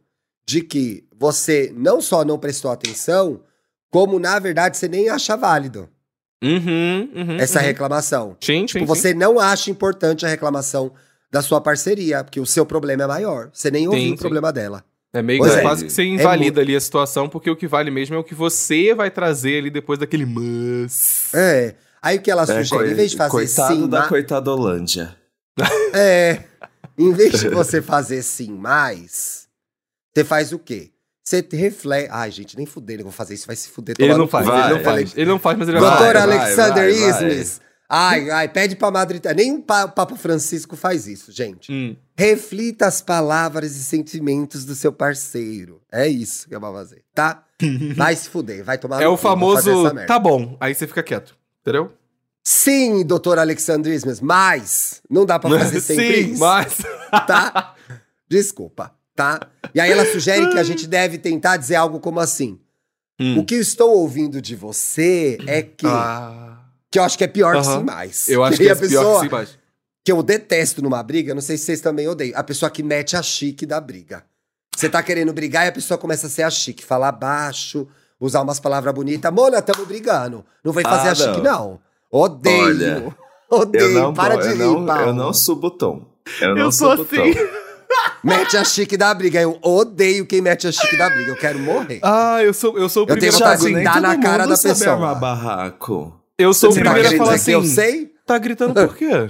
[0.47, 3.39] de que você não só não prestou atenção,
[3.89, 5.87] como na verdade você nem acha válido
[6.43, 7.65] Uhum, uhum, essa uhum.
[7.65, 8.37] reclamação.
[8.41, 8.85] Sim, sim, Tipo, sim.
[8.85, 10.91] você não acha importante a reclamação
[11.31, 13.49] da sua parceria, porque o seu problema é maior.
[13.53, 14.21] Você nem ouviu Sim, o sim.
[14.21, 14.83] problema dela.
[15.13, 15.61] É meio que é.
[15.61, 18.23] quase que você É invalida ali a situação, porque o que vale mesmo é o
[18.25, 21.33] que você vai trazer ali depois daquele mas.
[21.33, 21.75] É.
[22.01, 24.07] Aí o que ela É, sugere, coi- em vez de fazer Coitado sim, da ma-
[24.09, 25.15] coitadolândia.
[25.93, 26.43] É.
[26.97, 29.47] Em vez de você fazer sim mais,
[30.13, 30.91] você faz o quê?
[31.23, 32.09] Você reflete.
[32.11, 33.95] Ai, gente, nem fuder, eu vou fazer isso, vai se fuder.
[33.97, 34.45] Ele não faz.
[34.45, 35.13] Vai, ele não faz.
[35.15, 36.89] Ele não faz, mas ele vai Doutor Alexander.
[36.89, 37.61] Ismes.
[37.89, 39.21] Ai, ai, pede pra Madre.
[39.35, 41.71] Nem o Pa- Papa Francisco faz isso, gente.
[41.71, 41.95] Hum.
[42.17, 45.79] Reflita as palavras e sentimentos do seu parceiro.
[45.91, 47.43] É isso que eu vou fazer, tá?
[47.95, 49.69] Vai se fuder, vai tomar É no o famoso
[50.07, 51.37] tá bom, aí você fica quieto.
[51.61, 51.93] Entendeu?
[52.43, 56.39] Sim, doutor Alexander Ismes, mas não dá pra fazer sempre Sim, isso.
[56.41, 56.77] mas.
[57.25, 57.75] tá?
[58.27, 59.39] Desculpa, tá?
[59.73, 62.59] E aí ela sugere que a gente deve tentar dizer algo como assim:
[63.19, 63.39] Hum.
[63.39, 65.85] O que eu estou ouvindo de você é que.
[65.87, 66.59] Ah,
[66.91, 67.79] Que eu acho que é pior que Aham.
[67.79, 68.27] sim mais.
[68.29, 69.57] eu acho que aí é a pior pessoa que sim, mas.
[70.03, 72.37] que eu detesto numa briga, não sei se vocês também odeiam.
[72.37, 74.23] A pessoa que mete a chique da briga.
[74.75, 77.87] Você tá querendo brigar e a pessoa começa a ser a chique, falar baixo,
[78.19, 79.31] usar umas palavras bonitas.
[79.31, 80.43] Mona, tamo brigando.
[80.63, 81.43] Não vai fazer Ah, a chique, não.
[81.43, 81.79] não.
[82.11, 82.63] Odeio.
[82.65, 83.15] Olha,
[83.49, 83.83] Odeio.
[83.85, 85.01] Eu não, Para de eu rir, não, Paulo.
[85.03, 86.05] eu não subo o tom.
[86.41, 87.33] Eu não Eu sou subo assim.
[87.33, 87.62] tom.
[88.23, 89.41] Mete a chique da briga.
[89.41, 91.31] Eu odeio quem mete a chique da briga.
[91.31, 91.99] Eu quero morrer.
[92.01, 93.83] Ah, eu sou, eu sou o Eu tenho primeiro a vontade de assim.
[93.83, 94.91] dar na todo cara da pessoa.
[94.93, 96.19] armar barraco.
[96.37, 97.51] Eu sou o Você tá primeiro a querendo falar assim.
[97.51, 98.13] que eu sei?
[98.25, 99.29] Tá gritando por quê?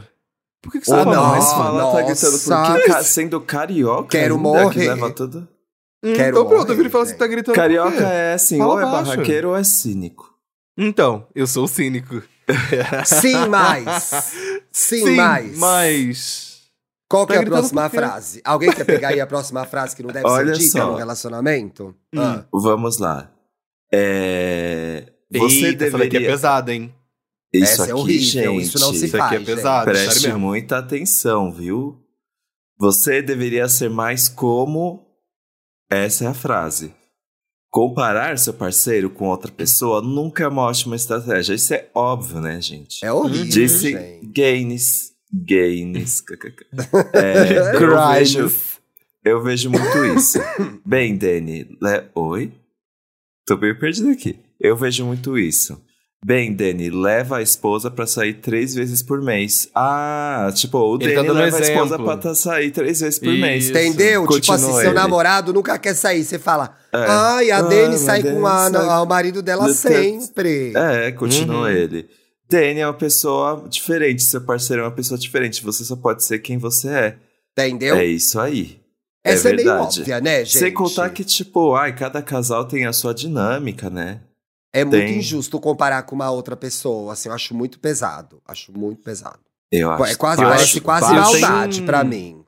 [0.61, 1.21] Por que, que você tá Ah, falando?
[1.21, 2.71] não, mas Nossa, fala, tá gritando nossa.
[2.73, 4.07] porque ca- sendo carioca.
[4.09, 4.69] Quero ainda, morrer.
[4.73, 5.47] Que leva tudo.
[6.05, 8.03] Hum, Quero então pronto, eu morrer, viro falar assim, tá gritando Carioca por quê?
[8.03, 9.09] é assim, Fala ou é baixo.
[9.11, 10.33] barraqueiro ou é cínico.
[10.77, 12.21] Então, eu sou o cínico.
[13.05, 14.33] Sim, mais.
[14.71, 15.57] Sim, mais.
[15.57, 16.52] mas...
[17.13, 18.41] Qual que Tá é a próxima frase?
[18.43, 20.91] Alguém quer pegar aí a próxima frase que não deve Olha ser dita só.
[20.91, 21.95] no relacionamento?
[22.11, 22.19] Hum.
[22.19, 22.43] Ah.
[22.51, 23.31] Vamos lá.
[23.93, 25.13] É...
[25.31, 26.29] Você Eita, essa daqui é deveria...
[26.31, 26.91] pesada, hein?
[27.53, 28.23] Isso Essa aqui, é horrível,
[28.53, 30.39] gente, isso não se Isso aqui é faz, pesado, Preste mesmo.
[30.39, 32.01] muita atenção, viu?
[32.79, 35.05] Você deveria ser mais como.
[35.91, 36.95] Essa é a frase.
[37.69, 41.53] Comparar seu parceiro com outra pessoa nunca é uma ótima estratégia.
[41.53, 43.05] Isso é óbvio, né, gente?
[43.05, 44.25] É horrível, Disse gente.
[44.25, 45.12] Gaines.
[45.33, 46.21] Gaines.
[46.27, 46.65] kkk.
[47.13, 48.51] É, eu, vejo,
[49.25, 50.39] eu vejo muito isso.
[50.85, 51.77] Bem, Dani.
[51.81, 52.51] le- Oi?
[53.45, 54.37] Tô meio perdido aqui.
[54.59, 55.81] Eu vejo muito isso.
[56.25, 59.67] Bem, Dani, leva a esposa pra sair três vezes por mês.
[59.75, 62.05] Ah, tipo, o Ele tá Dani dando leva a esposa exemplo.
[62.05, 63.65] pra tá- sair três vezes por mês.
[63.65, 63.71] Isso.
[63.77, 64.21] Entendeu?
[64.21, 64.93] tipo Continua assim, seu ele.
[64.93, 66.23] namorado nunca quer sair.
[66.23, 66.97] Você fala, É.
[67.05, 70.71] ai, a Ah, Dani sai Dani com a, sai- a- o marido dela sempre.
[70.77, 71.67] É, continua Uhum.
[71.67, 72.07] ele.
[72.49, 75.63] Dani é uma pessoa diferente, seu parceiro é uma pessoa diferente.
[75.63, 77.17] Você só pode ser quem você é.
[77.57, 77.95] Entendeu?
[77.95, 78.81] É isso aí.
[79.25, 80.57] Essa é, é meio óbvia, né, gente?
[80.57, 84.19] Sem contar que, tipo, ai, cada casal tem a sua dinâmica, né?
[84.73, 88.41] É muito tem- injusto comparar com uma outra pessoa, assim, eu acho muito pesado.
[88.45, 89.39] Acho muito pesado.
[89.71, 90.03] Eu acho.
[90.11, 91.39] é quase, eu parece quase baixo.
[91.41, 92.42] maldade Tem- pra mim.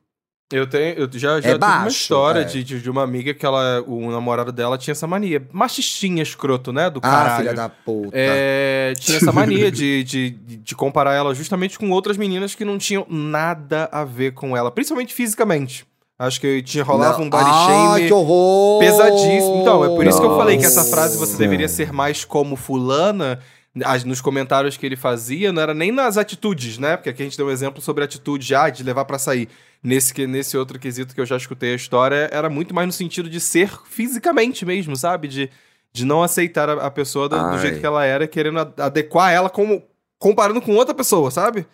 [0.52, 2.44] Eu tenho, eu já, já É tive uma baixo, história é.
[2.44, 5.44] de, de, uma amiga que ela, o namorado dela tinha essa mania.
[5.52, 6.88] Machistinha escroto, né?
[6.88, 7.36] Do Ah, caralho.
[7.42, 8.10] filha da puta.
[8.12, 12.78] É, tinha essa mania de, de, de comparar ela justamente com outras meninas que não
[12.78, 15.84] tinham nada a ver com ela, principalmente fisicamente.
[16.18, 17.26] Acho que tinha rolava Não.
[17.26, 17.66] um body Ai,
[17.98, 18.78] shame que horror!
[18.78, 19.58] pesadíssimo.
[19.62, 20.90] Então, é por isso que eu falei que essa Nossa.
[20.94, 23.40] frase você deveria ser mais como fulana.
[23.84, 26.96] As- Nos comentários que ele fazia, não era nem nas atitudes, né?
[26.96, 29.48] Porque aqui a gente deu um exemplo sobre atitude já, de levar pra sair.
[29.82, 32.92] Nesse, que- nesse outro quesito que eu já escutei a história, era muito mais no
[32.92, 35.28] sentido de ser fisicamente mesmo, sabe?
[35.28, 35.50] De,
[35.92, 39.48] de não aceitar a, a pessoa do, do jeito que ela era, querendo adequar ela
[39.50, 39.82] como
[40.18, 41.66] comparando com outra pessoa, sabe?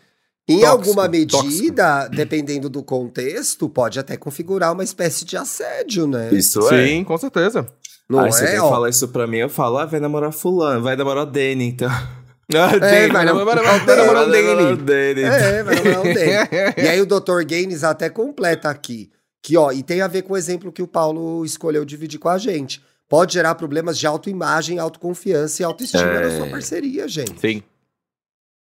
[0.48, 1.44] Em Tóxico, alguma tóxico.
[1.44, 6.30] medida, dependendo do contexto, pode até configurar uma espécie de assédio, né?
[6.34, 6.86] Isso é.
[6.88, 7.64] Sim, com certeza.
[8.08, 8.50] Não Aí você é?
[8.52, 11.30] vem Ó, falar isso pra mim, eu falo, ah, vai namorar fulano, vai namorar o
[11.30, 11.90] Dani, então.
[12.54, 14.76] Ah, Dani, vai vai nam- namorar- o.
[14.76, 15.22] Dani.
[15.22, 16.74] É, vai namorar o dele.
[16.76, 17.42] E aí o Dr.
[17.46, 19.10] Gaines até completa aqui.
[19.42, 22.28] Que, ó, e tem a ver com o exemplo que o Paulo escolheu dividir com
[22.28, 22.84] a gente.
[23.08, 26.28] Pode gerar problemas de autoimagem, autoconfiança e autoestima É.
[26.28, 27.40] na sua parceria, gente.
[27.40, 27.62] Sim.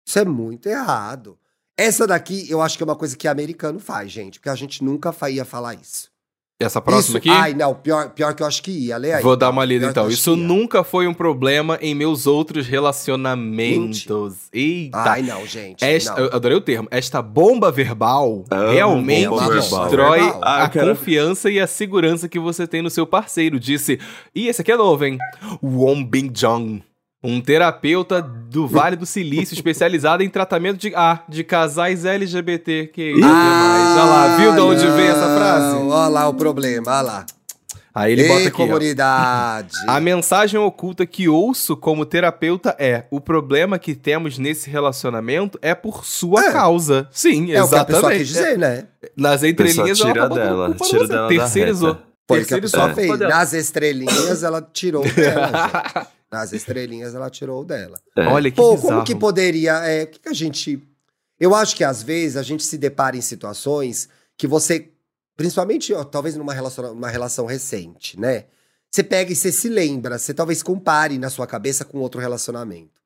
[0.08, 1.38] Isso é muito errado.
[1.78, 4.40] Essa daqui, eu acho que é uma coisa que americano faz, gente.
[4.40, 6.10] Porque a gente nunca ia falar isso.
[6.60, 7.30] Essa próxima isso, aqui?
[7.30, 8.98] Ai, não, pior, pior que eu acho que ia.
[8.98, 9.22] Lê aí.
[9.22, 10.10] Vou dar uma lida Pior então.
[10.10, 14.50] Isso nunca foi um problema em meus outros relacionamentos.
[14.52, 14.98] Eita.
[14.98, 15.86] Ai, não, gente.
[15.86, 16.20] Esta, não.
[16.26, 16.88] eu adorei o termo.
[16.90, 20.42] Esta bomba verbal Amo realmente bomba destrói Verbal.
[20.44, 23.60] Ah, a quero- confiança e a segurança que você tem no seu parceiro.
[23.60, 24.00] Disse.
[24.34, 25.20] E esse aqui é novo, hein?
[25.62, 26.82] Won Bin Jong.
[27.24, 32.88] Um terapeuta do Vale do Silício especializado em tratamento de, ah, de casais LGBT.
[32.94, 33.98] Que isso, demais.
[33.98, 34.96] Olha lá, viu de onde não.
[34.96, 35.76] veio essa frase?
[35.78, 37.26] Olha lá o problema, olha lá.
[37.94, 38.66] Aí ele Ei, bota aqui, ó.
[38.68, 39.76] comunidade.
[39.88, 45.74] A mensagem oculta que ouço como terapeuta é: o problema que temos nesse relacionamento é
[45.74, 46.52] por sua É.
[46.52, 47.08] causa.
[47.12, 47.88] Sim, é o que a exatamente.
[47.96, 48.84] pessoa quis dizer, né?
[49.18, 51.90] Nas entrelinhas ela tira botando dela, culpa tira dela Terceirizou.
[51.94, 52.04] reta.
[52.28, 53.36] Foi o que a Terceirizou pessoa a culpa fez.
[53.36, 56.08] Nas estrelinhas, ela tirou dela.
[56.32, 58.00] Nas estrelinhas, ela tirou dela.
[58.18, 58.28] É.
[58.28, 58.90] Olha que Pô, bizarro.
[58.96, 59.74] como que poderia.
[59.86, 60.82] É, o que, que a gente.
[61.40, 64.92] Eu acho que às vezes a gente se depara em situações que você.
[65.38, 68.46] Principalmente, ó, talvez numa relação, uma relação recente, né?
[68.92, 73.02] Você pega e você se lembra, você talvez compare na sua cabeça com outro relacionamento.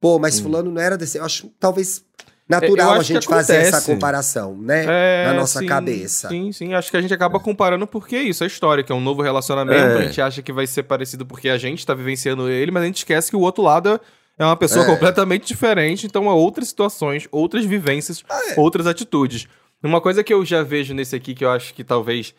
[0.00, 0.44] Pô, mas Hum.
[0.44, 1.18] fulano não era desse.
[1.18, 2.02] Eu acho talvez
[2.48, 4.84] natural eu a gente fazer essa comparação, né?
[4.86, 6.28] É, na nossa sim, cabeça.
[6.28, 6.74] Sim, sim.
[6.74, 9.22] Acho que a gente acaba comparando porque é isso, a história, que é um novo
[9.22, 9.98] relacionamento.
[9.98, 9.98] É.
[9.98, 12.86] A gente acha que vai ser parecido porque a gente tá vivenciando ele, mas a
[12.86, 14.00] gente esquece que o outro lado
[14.38, 14.86] é uma pessoa É.
[14.86, 18.60] completamente diferente, então é outras situações, outras vivências, é.
[18.60, 19.48] outras atitudes.
[19.82, 22.34] Uma coisa que eu já vejo nesse aqui que eu acho que talvez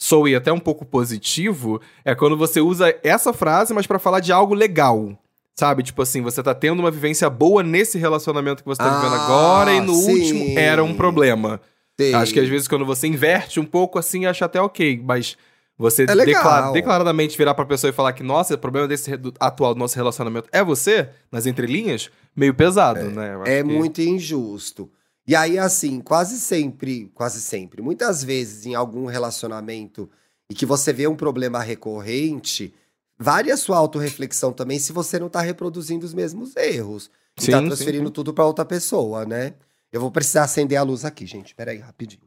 [0.00, 4.32] soe até um pouco positivo é quando você usa essa frase, mas pra falar de
[4.32, 5.18] algo legal.
[5.58, 5.82] Sabe?
[5.82, 9.24] Tipo assim, você tá tendo uma vivência boa nesse relacionamento que você tá vivendo Ah,
[9.24, 10.12] agora e no sim.
[10.12, 11.60] último era um problema.
[12.00, 12.14] Sei.
[12.14, 15.36] Acho que às vezes quando você inverte um pouco assim, acha até ok, mas
[15.80, 19.32] Você É declara- declaradamente virar pra pessoa e falar que, nossa, o problema desse do-
[19.38, 23.34] atual do nosso relacionamento é você, nas entrelinhas, meio pesado, né?
[23.34, 24.90] Eu acho É que- muito injusto.
[25.24, 30.10] E aí, assim, quase sempre, quase sempre, muitas vezes em algum relacionamento
[30.50, 32.74] e que você vê um problema recorrente,
[33.18, 37.10] vale a sua autorreflexão também se você não tá reproduzindo os mesmos erros.
[37.36, 38.12] E Sim, tá transferindo sim.
[38.12, 39.54] tudo pra outra pessoa, né?
[39.92, 41.54] Eu vou precisar acender a luz aqui, gente.
[41.54, 42.22] Pera aí, rapidinho.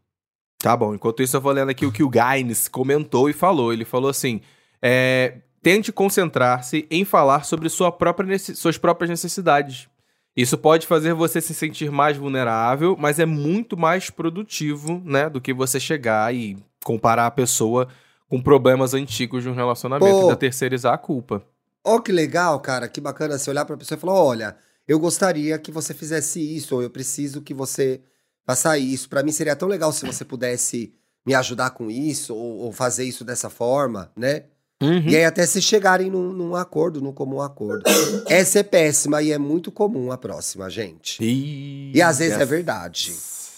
[0.58, 3.74] Tá bom, enquanto isso eu vou lendo aqui o que o Gaines comentou e falou.
[3.74, 4.42] Ele falou assim:
[4.82, 9.88] é, tente concentrar-se em falar sobre sua própria suas próprias necessidades.
[10.36, 15.42] Isso pode fazer você se sentir mais vulnerável, mas é muito mais produtivo, né, do
[15.42, 17.88] que você chegar e comparar a pessoa
[18.32, 20.28] com problemas antigos de um relacionamento Pô.
[20.28, 21.46] e da terceirizar a culpa.
[21.84, 24.56] Ó, que legal, cara, que bacana você olhar pra pessoa e falar: olha,
[24.88, 28.00] eu gostaria que você fizesse isso, ou eu preciso que você
[28.46, 29.10] faça isso.
[29.10, 30.94] Pra mim seria tão legal se você pudesse
[31.26, 34.46] me ajudar com isso, ou, ou fazer isso dessa forma, né?
[34.82, 35.10] Uhum.
[35.10, 37.84] E aí até se chegarem num, num acordo, num comum acordo.
[38.30, 41.22] Essa é péssima e é muito comum a próxima, gente.
[41.22, 43.14] E às vezes é verdade.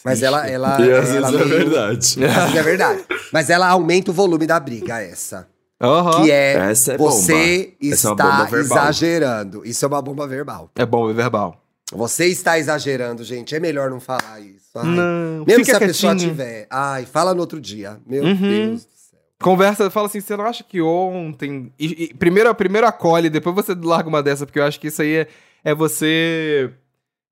[0.06, 2.26] Mas ela, ela, E às ela vezes é meio- verdade.
[2.26, 3.04] Às vezes é verdade.
[3.32, 5.48] Mas ela aumenta o volume da briga, essa.
[5.82, 6.24] Aham.
[6.24, 7.94] Que é, Essa é você bomba.
[7.94, 8.78] Essa é uma está bomba verbal.
[8.78, 9.66] exagerando.
[9.66, 10.70] Isso é uma bomba verbal.
[10.76, 11.62] É bom, é verbal.
[11.92, 13.54] Você está exagerando, gente.
[13.56, 14.64] É melhor não falar isso.
[14.76, 14.86] Ai.
[14.86, 16.32] Não, Mesmo se a pessoa quietinho.
[16.32, 16.68] tiver.
[16.70, 17.98] Ai, fala no outro dia.
[18.08, 18.36] Meu Uhum.
[18.36, 19.20] Deus do céu.
[19.42, 21.72] Conversa, fala assim, você não acha que ontem.
[21.78, 25.02] E, e primeiro, primeiro acolhe, depois você larga uma dessa, porque eu acho que isso
[25.02, 25.28] aí é,
[25.66, 26.72] é você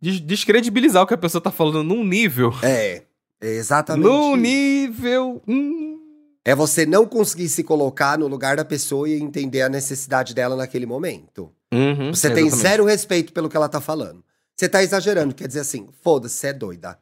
[0.01, 2.53] descredibilizar o que a pessoa tá falando num nível.
[2.63, 3.03] É,
[3.39, 4.05] é exatamente.
[4.07, 5.41] Num nível.
[5.47, 5.99] hum.
[6.43, 10.55] É você não conseguir se colocar no lugar da pessoa e entender a necessidade dela
[10.55, 11.51] naquele momento.
[11.71, 12.67] Uhum, Você tem exatamente.
[12.67, 14.23] zero respeito pelo que ela tá falando.
[14.57, 16.97] Você tá exagerando, quer dizer assim, foda-se, você é doida.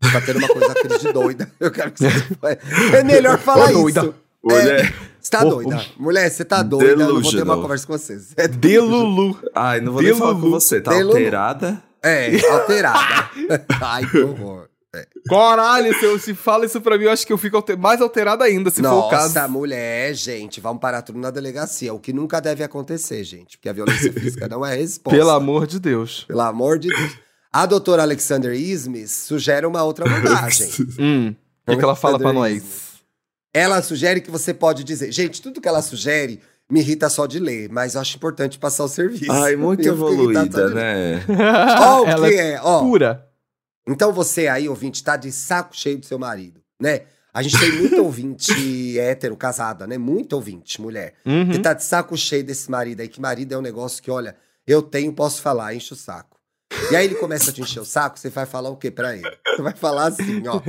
[0.00, 1.50] Você tá tendo uma coisa crise de doida.
[1.58, 2.08] Eu quero que você.
[2.96, 4.00] É melhor falar Ô, doida.
[4.02, 4.14] isso.
[4.42, 4.94] Mulher.
[5.20, 5.84] Você tá doida.
[5.98, 6.86] Mulher, você tá doida.
[6.86, 8.18] Eu não vou ter uma conversa com você.
[8.18, 9.36] Você é Delulu.
[9.54, 10.60] Ai, não vou nem falar com Delulu.
[10.60, 10.80] você.
[10.80, 11.16] Tá Delulu.
[11.16, 11.82] alterada?
[12.02, 13.30] É, alterada.
[13.80, 14.68] Ai, que horror.
[15.28, 18.00] Caralho, se, eu, se fala isso pra mim, eu acho que eu fico alter- mais
[18.00, 19.34] alterado ainda, se for o caso.
[19.34, 21.94] Nossa, mulher, gente, vamos parar tudo na delegacia.
[21.94, 23.56] O que nunca deve acontecer, gente.
[23.56, 25.16] Porque a violência física não é resposta.
[25.16, 26.24] Pelo amor de Deus.
[26.26, 27.16] Pelo amor de Deus.
[27.52, 30.70] A doutora Alexander Ismes sugere uma outra abordagem.
[30.98, 31.34] Hum.
[31.66, 32.62] O que, que ela fala pra nós?
[33.54, 35.12] Ela sugere que você pode dizer.
[35.12, 38.84] Gente, tudo que ela sugere me irrita só de ler, mas eu acho importante passar
[38.84, 39.30] o serviço.
[39.32, 41.24] Ai, muito Eu evoluída, né?
[41.80, 42.60] Ó, o ela que é?
[42.62, 43.26] Ó, pura.
[43.88, 47.02] Então você aí, ouvinte, tá de saco cheio do seu marido, né?
[47.32, 49.98] A gente tem muito ouvinte hétero, casada, né?
[49.98, 51.14] Muito ouvinte, mulher.
[51.26, 51.50] Uhum.
[51.50, 54.36] Que tá de saco cheio desse marido aí, que marido é um negócio que, olha,
[54.66, 56.38] eu tenho, posso falar, enche o saco.
[56.90, 59.16] E aí ele começa a te encher o saco, você vai falar o quê pra
[59.16, 59.28] ele?
[59.46, 60.60] Você vai falar assim, ó.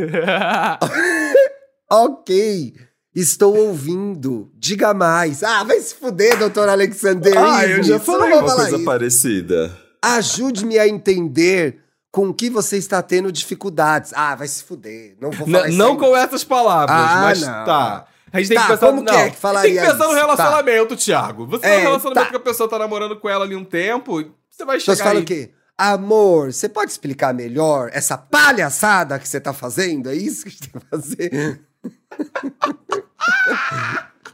[1.90, 2.74] Ok,
[3.16, 4.50] estou ouvindo.
[4.56, 5.44] Diga mais.
[5.44, 7.34] Ah, vai se fuder, doutor Alexander.
[7.38, 8.86] Ah, eu já falei uma coisa isso.
[8.86, 9.78] parecida.
[10.02, 11.80] Ajude-me a entender
[12.12, 14.12] com o que você está tendo dificuldades.
[14.16, 15.16] Ah, vai se fuder.
[15.22, 17.66] Não vou falar N- isso não com essas palavras, Ah, mas não.
[17.66, 18.06] tá.
[18.34, 20.06] A gente tem Tá, que pensar como que não, é que falaria Tem que pensar
[20.06, 20.20] no isso?
[20.22, 21.46] relacionamento, Thiago.
[21.48, 22.30] Você É, tá no relacionamento tá.
[22.32, 25.18] que a pessoa tá namorando com ela ali um tempo, você vai pessoas chegar falam
[25.20, 25.24] aí.
[25.24, 25.52] o quê?
[25.78, 30.10] Amor, você pode explicar melhor essa palhaçada que você tá fazendo?
[30.10, 31.62] É isso que a gente tem que fazer?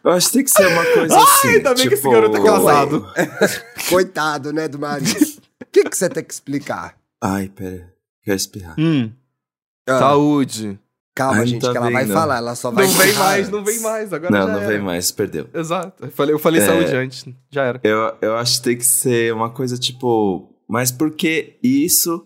[0.03, 1.47] Eu acho que tem que ser uma coisa assim.
[1.49, 3.07] ainda bem que esse tipo, garoto é casado.
[3.89, 5.11] Coitado, né, do marido.
[5.61, 6.97] O que, que você tem que explicar?
[7.21, 7.93] Ai, pera.
[8.23, 8.75] Quero espirrar.
[8.79, 9.11] Hum,
[9.87, 10.79] Ah, saúde.
[11.15, 12.13] calma, Ai, não gente, tá que ela vai vindo.
[12.13, 12.37] falar.
[12.37, 14.13] Ela só vai Não vem mais, não vem mais.
[14.13, 14.67] Agora Não, já não era.
[14.69, 15.49] vem mais, perdeu.
[15.53, 16.05] Exato.
[16.05, 16.65] Eu falei, eu falei É.
[16.65, 17.25] saúde antes.
[17.51, 17.79] Já era.
[17.83, 20.53] Eu, eu acho que tem que ser uma coisa tipo.
[20.69, 22.25] Mas por que isso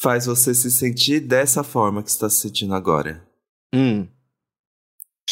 [0.00, 3.22] faz você se sentir dessa forma que você está se sentindo agora?
[3.74, 4.06] Hum.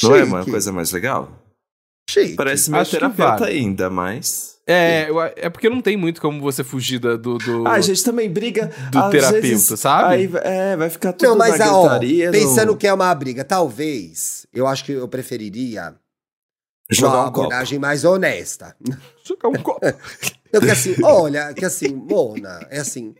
[0.03, 1.31] Não é uma Chique, coisa mais legal?
[2.11, 2.35] chique.
[2.35, 3.53] Parece meu Acho terapeuta vale.
[3.53, 4.55] ainda, mas.
[4.67, 7.37] É, é porque não tem muito como você fugir da- do.
[7.39, 7.67] do...
[7.69, 8.71] Ah, a gente também briga.
[8.91, 10.15] Do às terapeuta, vezes, sabe?
[10.15, 12.31] Aí, é, vai ficar tudo Não, mas na ó, gritaria.
[12.31, 12.77] pensando no...
[12.77, 15.95] que é uma briga, talvez, eu acho que eu preferiria
[16.91, 17.41] Jogar uma um copo.
[17.41, 18.75] abordagem mais honesta.
[19.25, 19.81] Jogar um copo.
[20.53, 23.13] Eu que assim, olha, que assim, Mona, é assim,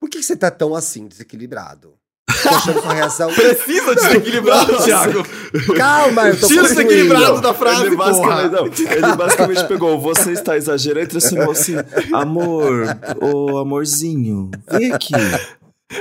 [0.00, 1.94] por que que você tá tão assim, desequilibrado?
[2.28, 3.32] Achando reação...
[3.32, 4.84] Precisa desequilibrado, Nossa.
[4.84, 5.24] Thiago.
[5.76, 10.56] Calma, eu tô Tira desequilibrado da frase, ele, basicamente, não, ele basicamente pegou, você está
[10.56, 11.74] exagerando, e transformou assim,
[12.12, 12.84] amor,
[13.22, 15.12] ô amorzinho, vem aqui.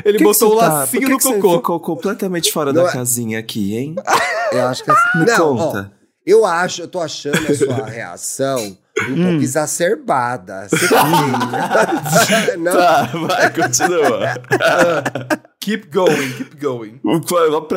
[0.03, 1.57] Ele que botou que o você tá- lacinho que no que você cocô.
[1.57, 3.95] ficou completamente fora Não da é- casinha aqui, hein?
[4.51, 5.19] Eu acho que assim...
[5.19, 5.91] Me Não, ó, conta.
[6.25, 8.75] eu acho, eu tô achando a sua reação
[9.09, 9.23] um Hum.
[9.29, 10.67] pouco exacerbada.
[10.69, 11.03] Você tá...
[12.57, 14.19] Não, Tá, vai, continua.
[15.59, 16.99] Keep going, keep going.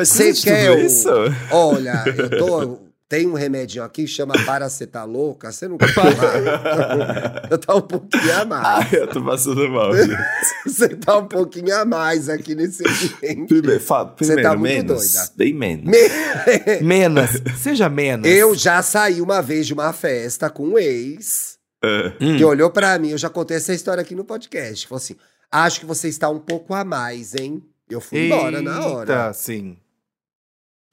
[0.04, 1.08] Você quer o- isso?
[1.50, 7.48] Olha, eu tô tem um remedinho aqui que chama paracetalouca, você não quer tomar?
[7.50, 8.92] Eu tá um pouquinho a mais.
[8.92, 9.90] Ai, eu tô passando mal.
[10.66, 13.46] Você tá um pouquinho a mais aqui nesse ambiente.
[13.48, 15.12] Primeiro, fa- primeiro tá muito menos.
[15.12, 15.30] doida.
[15.36, 15.84] Bem menos.
[15.86, 17.30] Me- Menos.
[17.56, 18.28] Seja menos.
[18.28, 22.36] Eu já saí uma vez de uma festa com um ex Ah, Hum.
[22.36, 24.86] que olhou pra mim, eu já contei essa história aqui no podcast.
[24.86, 25.16] Falou assim:
[25.50, 27.62] acho que você está um pouco a mais, hein?
[27.88, 29.12] Eu fui embora na hora.
[29.12, 29.78] Eita, sim.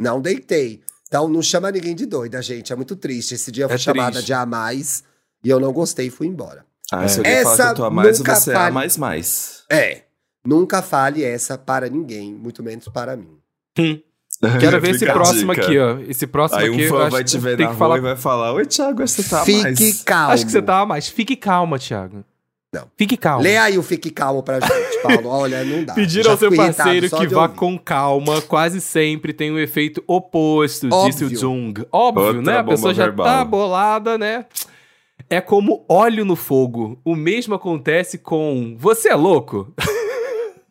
[0.02, 0.82] Não deitei.
[1.08, 2.74] Então não chama ninguém de doida, gente.
[2.74, 3.36] É muito triste.
[3.36, 4.26] Esse dia eu fui É chamada triste.
[4.28, 5.04] de a mais
[5.44, 6.66] e eu não gostei e fui embora.
[6.92, 7.18] Ah, se É.
[7.20, 8.74] alguém fala que Essa eu tô a mais, nunca você é a fale.
[8.74, 9.64] mais mais.
[9.72, 10.02] É.
[10.46, 13.38] Nunca fale essa para ninguém, muito menos para mim.
[14.60, 15.98] Quero ver esse próximo aqui, ó.
[16.08, 16.76] Esse próximo Aí aqui.
[16.78, 18.54] um eu fã vai que te ver tem na que rua falar e vai falar:
[18.54, 20.04] Oi, Thiago, você tá a Fique mais.
[20.04, 20.34] calmo.
[20.34, 21.08] Acho que você tá mais.
[21.08, 22.24] Fique calma, Thiago.
[22.74, 22.88] Não.
[22.98, 23.42] Fique calmo.
[23.44, 24.72] Lê aí o Fique Calmo pra gente,
[25.08, 25.30] Paulo.
[25.30, 25.94] Olha, não dá.
[25.94, 27.56] Pedir Já ao seu parceiro que vá ouvir.
[27.56, 31.40] com calma quase sempre tem um efeito oposto, disse o Óbvio.
[31.40, 31.74] Jung.
[31.92, 32.58] Óbvio, Outra né?
[32.60, 33.26] A pessoa já verbal.
[33.26, 34.46] tá bolada, né?
[35.30, 37.00] É como óleo no fogo.
[37.04, 39.74] O mesmo acontece com você é louco?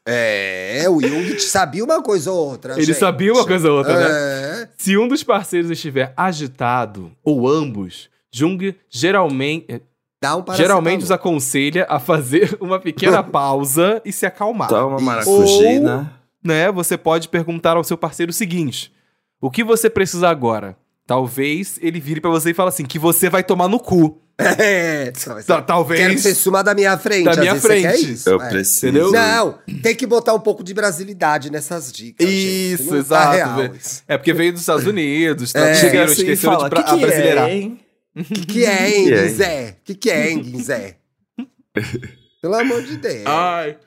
[0.06, 2.74] É, o Jung sabia uma coisa ou outra.
[2.74, 2.98] Ele gente.
[2.98, 4.62] sabia uma coisa ou outra, né?
[4.64, 4.68] É.
[4.76, 9.80] Se um dos parceiros estiver agitado, ou ambos, Jung geralmente,
[10.24, 14.68] Dá um geralmente os aconselha a fazer uma pequena pausa e se acalmar.
[14.68, 15.04] Toma Isso.
[15.04, 16.12] maracujina.
[16.42, 18.92] né, você pode perguntar ao seu parceiro o seguinte:
[19.40, 20.76] o que você precisa agora?
[21.06, 24.20] Talvez ele vire pra você e fale assim: que você vai tomar no cu.
[24.36, 25.12] É.
[25.46, 26.00] Ta- Talvez.
[26.00, 27.24] Quero que você suma da minha frente.
[27.24, 28.12] Da minha vezes você quer frente.
[28.14, 28.48] isso, Eu é.
[28.48, 28.86] preciso.
[28.88, 29.12] Entendeu?
[29.12, 32.28] Não, tem que botar um pouco de brasilidade nessas dicas.
[32.28, 33.24] Isso, Não exato.
[33.26, 34.02] Tá real isso.
[34.08, 35.58] É porque veio dos Estados Unidos, É.
[35.60, 37.48] traduziram, Chega assim e esqueceram fala: de pra, que que abrasileirar.
[37.48, 37.80] é, hein?
[38.16, 39.28] Que que é, hein, Que é, hein?
[39.28, 39.76] Guizé?
[39.84, 40.96] Que que é, hein, Guizé?
[42.40, 43.26] Pelo amor de Deus.
[43.26, 43.78] Ai.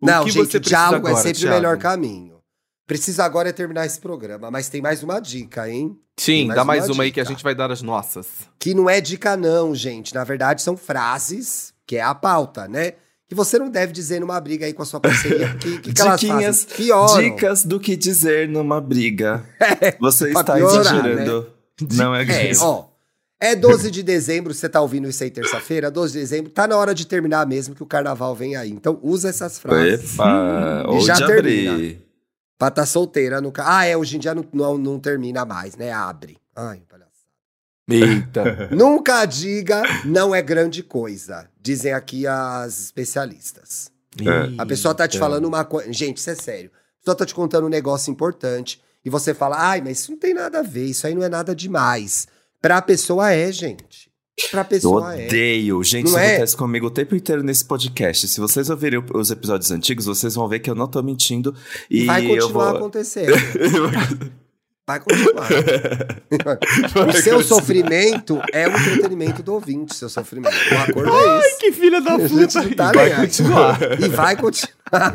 [0.00, 1.54] O Não, que gente, você precisa diálogo é agora, sempre Thiago?
[1.54, 2.38] o melhor caminho.
[2.86, 5.98] Precisa agora é terminar esse programa, mas tem mais uma dica, hein?
[6.16, 8.26] Sim, mais dá mais uma uma aí que a gente vai dar as nossas.
[8.58, 10.14] Que não é dica não, gente.
[10.14, 12.94] Na verdade, são frases, que é a pauta, né?
[13.28, 16.18] Que você não deve dizer numa briga aí com a sua parceria, que, que elas
[16.18, 16.66] Diquinhas.
[17.18, 19.44] Dicas do que dizer numa briga.
[20.00, 21.52] Você pra está piorar, exagerando.
[21.92, 22.64] Não é É, isso.
[22.64, 22.87] ó.
[23.40, 26.76] É 12 de dezembro, você tá ouvindo isso aí terça-feira, 12 de dezembro, tá na
[26.76, 28.70] hora de terminar mesmo que o carnaval vem aí.
[28.70, 32.00] Então usa essas frases Epa, E já termina.
[32.58, 35.92] pra tá solteira no Ah, é, hoje em dia não, não, não termina mais, né?
[35.92, 36.36] Abre.
[36.56, 37.08] Ai, palhaçada.
[37.88, 38.68] Eita.
[38.74, 43.92] Nunca diga não é grande coisa, dizem aqui as especialistas.
[44.58, 45.92] A pessoa tá te falando uma coisa.
[45.92, 46.72] Gente, isso é sério.
[46.74, 50.18] A pessoa tá te contando um negócio importante e você fala, ai, mas isso não
[50.18, 52.26] tem nada a ver, isso aí não é nada demais.
[52.60, 54.08] Pra pessoa é, gente.
[54.50, 55.26] Pra Eu pessoa é.
[55.26, 55.82] odeio.
[55.82, 56.28] Gente, Não isso é?
[56.34, 58.28] acontece comigo o tempo inteiro nesse podcast.
[58.28, 61.54] Se vocês ouvirem os episódios antigos, vocês vão ver que eu não tô mentindo.
[61.90, 62.76] E Vai eu continuar vou.
[62.76, 63.32] acontecendo.
[64.88, 65.48] Vai continuar.
[67.08, 70.54] o seu sofrimento é o entretenimento do ouvinte, seu sofrimento.
[70.72, 71.58] O acordo é esse.
[71.58, 72.74] Que filha da puta.
[72.74, 73.78] tá vai continuar.
[74.00, 75.12] E vai continuar.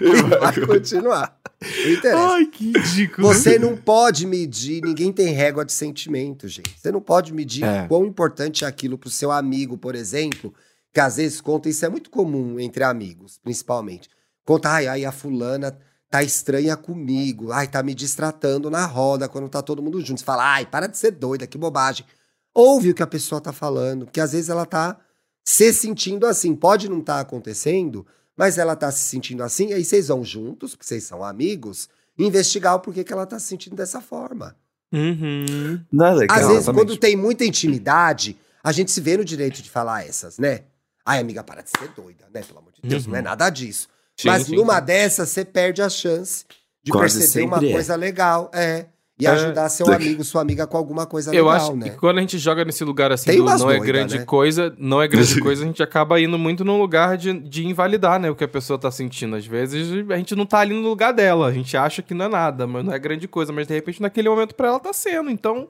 [0.00, 1.36] E vai continuar.
[1.60, 2.28] Não interessa.
[2.28, 3.26] Ai, que ridículo.
[3.26, 6.78] Você não pode medir, ninguém tem régua de sentimento, gente.
[6.78, 7.88] Você não pode medir É.
[7.88, 10.54] quão importante é aquilo pro seu amigo, por exemplo,
[10.94, 14.08] que às vezes conta, isso é muito comum entre amigos, principalmente.
[14.44, 15.76] Conta, ai, ai, a fulana
[16.10, 20.20] tá estranha comigo, ai, tá me distratando na roda quando tá todo mundo junto.
[20.20, 22.06] Você fala, ai, para de ser doida, que bobagem.
[22.54, 24.98] Ouve o que a pessoa tá falando, porque às vezes ela tá
[25.44, 26.54] se sentindo assim.
[26.56, 30.86] Pode não estar acontecendo, mas ela tá se sentindo assim, aí vocês vão juntos, porque
[30.86, 34.56] vocês são amigos, investigar o porquê que ela tá se sentindo dessa forma.
[34.92, 35.80] Uhum.
[35.92, 36.36] Não é legal.
[36.36, 36.86] Às vezes, exatamente.
[36.86, 40.62] quando tem muita intimidade, a gente se vê no direito de falar essas, né?
[41.04, 42.42] Ai, amiga, para de ser doida, né?
[42.42, 43.12] Pelo amor de Deus, Uhum.
[43.12, 43.88] não é nada disso.
[44.18, 44.84] Sim, Mas sim, numa sim.
[44.84, 46.44] dessas, você perde a chance
[46.82, 47.72] de Quase perceber uma é.
[47.72, 48.50] coisa legal.
[48.52, 48.86] É.
[49.20, 49.30] E É.
[49.30, 51.90] ajudar seu amigo, sua amiga com alguma coisa Eu legal, acho né?
[51.90, 54.24] que quando a gente joga nesse lugar assim, do não é doidas, grande né?
[54.24, 58.20] coisa, não é grande coisa, a gente acaba indo muito num lugar de, de invalidar,
[58.20, 59.34] né, o que a pessoa tá sentindo.
[59.34, 62.26] Às vezes a gente não tá ali no lugar dela, a gente acha que não
[62.26, 64.92] é nada, mas não é grande coisa, mas de repente naquele momento pra ela tá
[64.92, 65.30] sendo.
[65.30, 65.68] Então,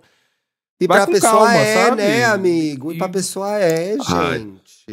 [0.78, 1.96] E Vai pra pessoa calma, é, sabe?
[2.02, 2.92] né, amigo?
[2.92, 4.46] E pra E- pessoa é, Ai,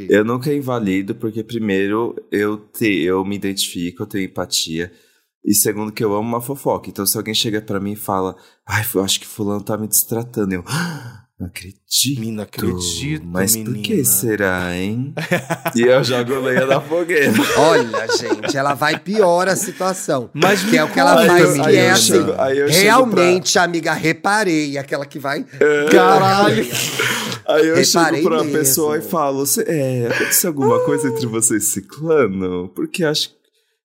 [0.10, 4.92] Eu nunca invalido, porque primeiro eu, te, eu me identifico, eu tenho empatia.
[5.44, 6.90] E segundo que eu amo uma fofoca.
[6.90, 8.36] Então se alguém chega pra mim e fala,
[8.68, 11.80] ai, eu acho que fulano tá me destratando, eu "Ah, não acredito.
[12.20, 13.76] menina, acredito, Mas menina.
[13.76, 15.14] por que será, hein?
[15.76, 17.34] e eu jogo lenha na fogueira.
[17.58, 20.30] Olha, gente, ela vai pior a situação.
[20.34, 22.02] Mas Que é o que ela Aí faz, eu- que aí é eu assim.
[22.06, 24.78] chego- aí eu chego realmente, amiga, reparei.
[24.78, 25.46] Aquela que vai.
[25.92, 26.66] Caralho.
[27.48, 27.84] Aí eu Reparei
[28.22, 28.58] chego pra mesmo.
[28.60, 32.70] pessoa e falo, "Cê- é, aconteceu alguma coisa entre você e esse ciclano?
[32.74, 33.36] Porque acho que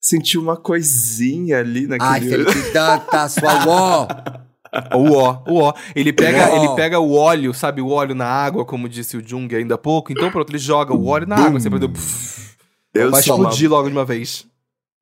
[0.00, 2.08] senti uma coisinha ali naquele...
[2.10, 4.08] Ai, Felipe Dantas, sua uó.
[4.94, 5.72] O ó, o ó.
[5.96, 9.52] Ele pega, ele pega o óleo, sabe, o óleo na água, como disse o Jung
[9.54, 10.12] ainda há pouco.
[10.12, 11.78] Então, pronto, ele joga o óleo na água, assim, pra
[12.94, 14.46] Eu vai sou uma- explodir logo de uma vez.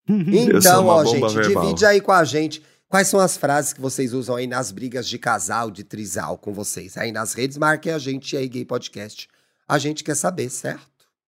[0.08, 0.16] Eu
[0.58, 1.64] Então, uma ó, gente, verbal.
[1.64, 5.06] divide aí com a gente quais são as frases que vocês usam aí nas brigas
[5.06, 6.96] de casal, de trisal com vocês.
[6.96, 9.28] Aí nas redes, marquem a gente aí, Gay Podcast.
[9.68, 10.80] A gente quer saber, certo?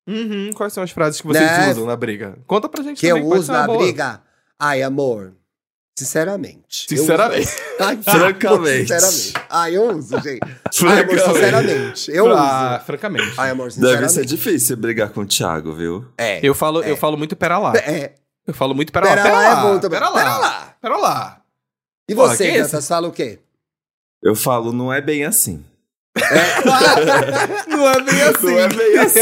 [0.09, 1.70] Uhum, Quais são as frases que vocês Né?
[1.72, 2.38] usam na briga?
[2.47, 3.22] Conta pra gente Que também.
[3.22, 3.78] eu pode uso na boa.
[3.78, 4.22] briga.
[4.59, 5.34] Ai, amor.
[5.99, 6.86] Sinceramente.
[6.88, 7.49] Sinceramente.
[7.78, 8.88] Ai, Francamente.
[8.88, 9.32] Sinceramente.
[9.51, 10.41] Ai, eu uso, gente.
[10.43, 11.22] Ai, amor, Francamente.
[11.34, 12.11] sinceramente.
[12.11, 12.86] Eu Ah, uso.
[12.86, 13.34] francamente.
[13.36, 14.01] Ai, amor, sinceramente.
[14.01, 16.07] Deve ser difícil brigar com o Thiago, viu?
[16.16, 16.41] É.
[16.43, 17.72] Eu falo, eu falo muito pera lá.
[17.76, 18.14] É.
[18.47, 19.30] Eu falo muito pera, Pera lá.
[19.30, 19.99] lá é bom também.
[20.01, 20.14] Pera lá.
[20.18, 20.76] Pera lá.
[20.80, 21.41] Pera lá.
[22.09, 22.72] E você, isso?
[22.72, 23.38] Dantas, fala o quê?
[24.22, 25.64] Eu falo, não é bem assim.
[27.69, 28.47] Não é bem assim.
[28.47, 29.21] Não é bem assim.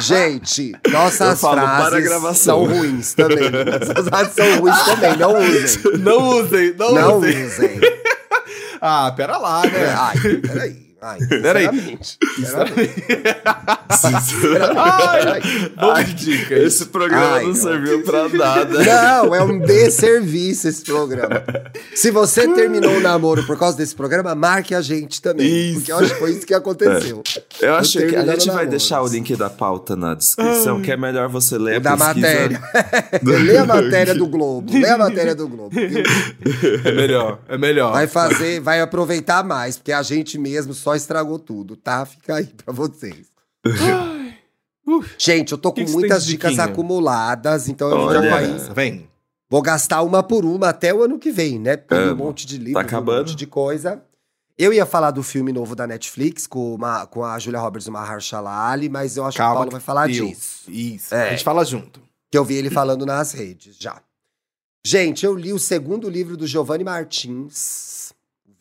[0.00, 2.34] Gente, nossas falo, frases gravação.
[2.34, 3.50] são ruins também.
[3.50, 5.98] Nossas frases são ruins também, não usem.
[5.98, 7.46] Não usem, não, Não usem.
[7.46, 7.80] usem.
[8.80, 9.94] Ah, pera lá, né?
[9.96, 10.83] Ai, peraí.
[11.06, 11.68] Ai, Peraí.
[11.68, 12.18] sinceramente.
[12.36, 13.04] Sinceramente.
[15.76, 16.54] Ai, dica.
[16.54, 17.54] Esse programa Ai, não não.
[17.54, 18.82] serviu pra nada.
[18.82, 21.42] Não, é um desserviço esse programa.
[21.94, 25.46] Se você terminou o namoro por causa desse programa, marque a gente também.
[25.46, 25.74] Isso.
[25.80, 27.22] Porque eu acho que foi isso que aconteceu.
[27.60, 30.96] Eu acho que a gente vai deixar o link da pauta na descrição, que é
[30.96, 32.14] melhor você ler O a da pesquisa.
[32.14, 32.62] matéria.
[33.22, 34.72] Lê a matéria do Globo.
[34.72, 35.70] Lê a matéria do Globo.
[35.70, 36.02] viu?
[36.84, 37.92] É melhor, é melhor.
[37.92, 42.04] Vai fazer, vai aproveitar mais, porque a gente mesmo só estragou tudo, tá?
[42.04, 43.26] Fica aí pra vocês.
[45.18, 46.66] Gente, eu tô com muitas dicas diquinha?
[46.66, 48.20] acumuladas, então eu Olha.
[48.20, 48.74] vou, conheço.
[48.74, 49.08] Vem.
[49.48, 51.76] vou gastar uma por uma até o ano que vem, né?
[51.76, 54.02] Tem um monte de livro, Tá um monte de coisa.
[54.56, 57.90] Eu ia falar do filme novo da Netflix com, uma, com a Julia Roberts e
[57.90, 60.70] o Mahershala Ali, mas eu acho que o Paulo vai falar disso.
[60.70, 61.12] Isso.
[61.12, 61.28] É.
[61.28, 62.00] A gente fala junto.
[62.30, 64.00] Que eu vi ele falando nas redes já.
[64.86, 68.12] Gente, eu li o segundo livro do Giovanni Martins,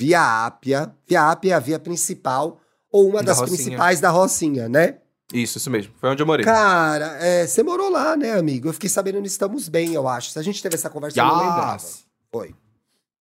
[0.04, 0.94] Via Ápia.
[1.08, 2.60] Via Ápia é a via principal,
[2.92, 3.58] ou uma Da das Rocinha.
[3.58, 4.98] principais da Rocinha, né?
[5.34, 5.94] Isso, isso mesmo.
[5.98, 6.44] Foi onde eu morei.
[6.46, 8.68] Cara, é, você morou lá, né, amigo?
[8.68, 10.32] Eu fiquei sabendo no Estamos Bem, eu acho.
[10.32, 11.84] Se a gente teve essa conversa, eu não lembrava.
[12.32, 12.54] Foi.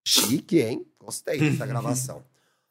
[0.05, 0.85] Chique, hein?
[0.99, 2.22] Gostei dessa gravação.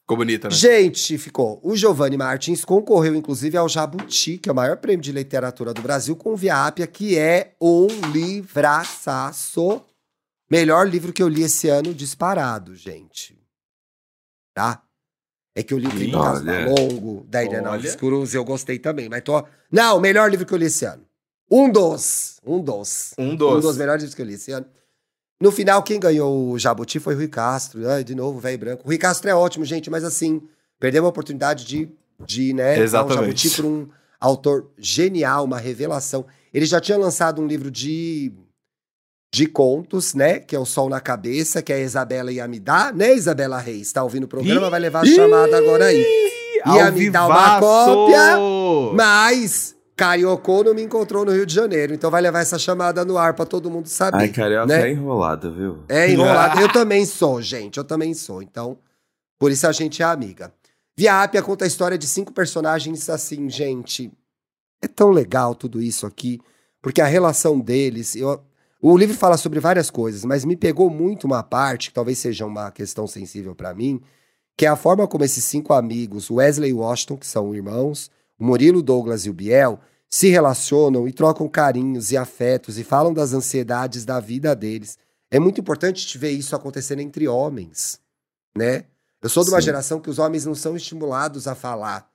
[0.01, 0.53] Ficou bonita, né?
[0.53, 1.59] Gente, ficou.
[1.63, 5.81] O Giovanni Martins concorreu, inclusive, ao Jabuti, que é o maior prêmio de literatura do
[5.81, 9.81] Brasil, com Via Ápia, que é um livraçaço.
[10.49, 13.40] Melhor livro que eu li esse ano, disparado, gente.
[14.61, 14.83] Tá?
[15.55, 16.67] É que eu li Olha.
[16.69, 19.09] Longo, da Irene Cruz, eu gostei também.
[19.09, 19.43] Mas tô...
[19.71, 21.03] Não, o melhor livro que eu li esse ano.
[21.49, 22.39] Um dos.
[22.45, 23.13] Um dos.
[23.17, 23.61] Um Um dos.
[23.63, 24.65] dos melhores livros que eu li esse ano.
[25.41, 27.89] No final, quem ganhou o Jabuti foi o Rui Castro.
[27.89, 28.83] Ai, de novo, velho branco.
[28.83, 30.41] O Rui Castro é ótimo, gente, mas assim,
[30.79, 31.89] perdeu a oportunidade de,
[32.23, 33.49] de né, dar um Exatamente.
[33.49, 33.89] Jabuti para um
[34.19, 36.25] autor genial, uma revelação.
[36.53, 38.31] Ele já tinha lançado um livro de,
[39.33, 40.39] de contos, né?
[40.39, 43.91] Que é O Sol na Cabeça, que é a Isabela Iamidá, né, Isabela Reis?
[43.91, 44.69] Tá ouvindo o programa?
[44.69, 46.05] Vai levar a chamada agora aí.
[46.65, 48.37] Ia me dar uma cópia,
[48.93, 53.17] Mas Cariocô não me encontrou no Rio de Janeiro, então vai levar essa chamada no
[53.17, 54.17] ar pra todo mundo saber.
[54.17, 54.89] Ai, carioca né?
[54.89, 55.79] é enrolado, viu?
[55.87, 56.59] É enrolado.
[56.59, 57.77] Eu também sou, gente.
[57.77, 58.41] Eu também sou.
[58.41, 58.77] Então,
[59.39, 60.51] por isso a gente é amiga.
[60.97, 64.11] Via Ápia conta a história de cinco personagens assim, gente.
[64.81, 66.39] É tão legal tudo isso aqui,
[66.81, 68.15] porque a relação deles.
[68.15, 68.41] Eu,
[68.81, 72.45] o livro fala sobre várias coisas, mas me pegou muito uma parte, que talvez seja
[72.45, 74.01] uma questão sensível pra mim,
[74.57, 78.09] que é a forma como esses cinco amigos, Wesley e Washington, que são irmãos,
[78.39, 79.79] o Murilo, Douglas e o Biel,
[80.09, 84.97] se relacionam e trocam carinhos e afetos e falam das ansiedades da vida deles.
[85.29, 87.99] É muito importante te ver isso acontecendo entre homens,
[88.57, 88.85] né?
[89.21, 89.65] Eu sou de uma Sim.
[89.65, 92.11] geração que os homens não são estimulados a falar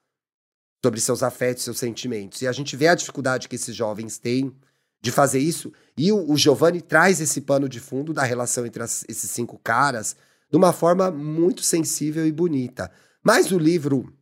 [0.84, 2.42] sobre seus afetos, seus sentimentos.
[2.42, 4.52] E a gente vê a dificuldade que esses jovens têm
[5.00, 5.72] de fazer isso.
[5.96, 9.58] E o, o Giovanni traz esse pano de fundo da relação entre as- esses cinco
[9.58, 10.16] caras
[10.50, 12.90] de uma forma muito sensível e bonita.
[13.22, 14.12] Mas o livro,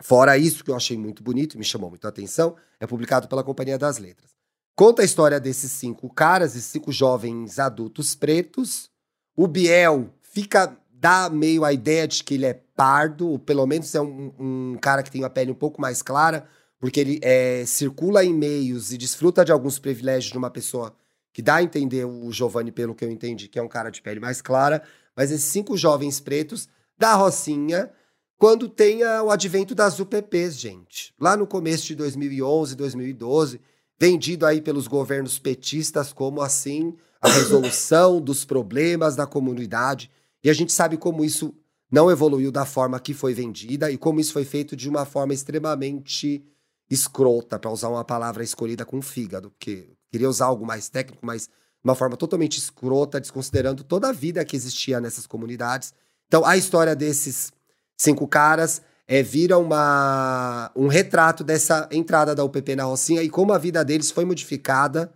[0.00, 3.44] fora isso que eu achei muito bonito, me chamou muito a atenção, é publicado pela
[3.44, 4.30] Companhia das Letras.
[4.74, 8.90] Conta a história desses cinco caras, esses cinco jovens adultos pretos.
[9.36, 13.92] O Biel fica dá meio a ideia de que ele é pardo, ou pelo menos
[13.92, 16.46] é um, um cara que tem a pele um pouco mais clara,
[16.82, 20.92] porque ele é, circula em meios e desfruta de alguns privilégios de uma pessoa
[21.32, 24.02] que dá a entender o Giovanni, pelo que eu entendi, que é um cara de
[24.02, 24.82] pele mais clara.
[25.16, 26.68] Mas esses cinco jovens pretos
[26.98, 27.88] da Rocinha,
[28.36, 31.14] quando tem a- o advento das UPPs, gente.
[31.20, 33.60] Lá no começo de 2011, 2012,
[33.96, 40.10] vendido aí pelos governos petistas como assim a resolução dos problemas da comunidade.
[40.42, 41.54] E a gente sabe como isso
[41.88, 45.32] não evoluiu da forma que foi vendida e como isso foi feito de uma forma
[45.32, 46.44] extremamente
[46.92, 51.48] escrota, para usar uma palavra escolhida com fígado, porque queria usar algo mais técnico, mas
[51.82, 55.94] uma forma totalmente escrota, desconsiderando toda a vida que existia nessas comunidades.
[56.28, 57.50] Então, a história desses
[57.96, 63.52] cinco caras é, vira uma, um retrato dessa entrada da UPP na Rocinha e como
[63.52, 65.12] a vida deles foi modificada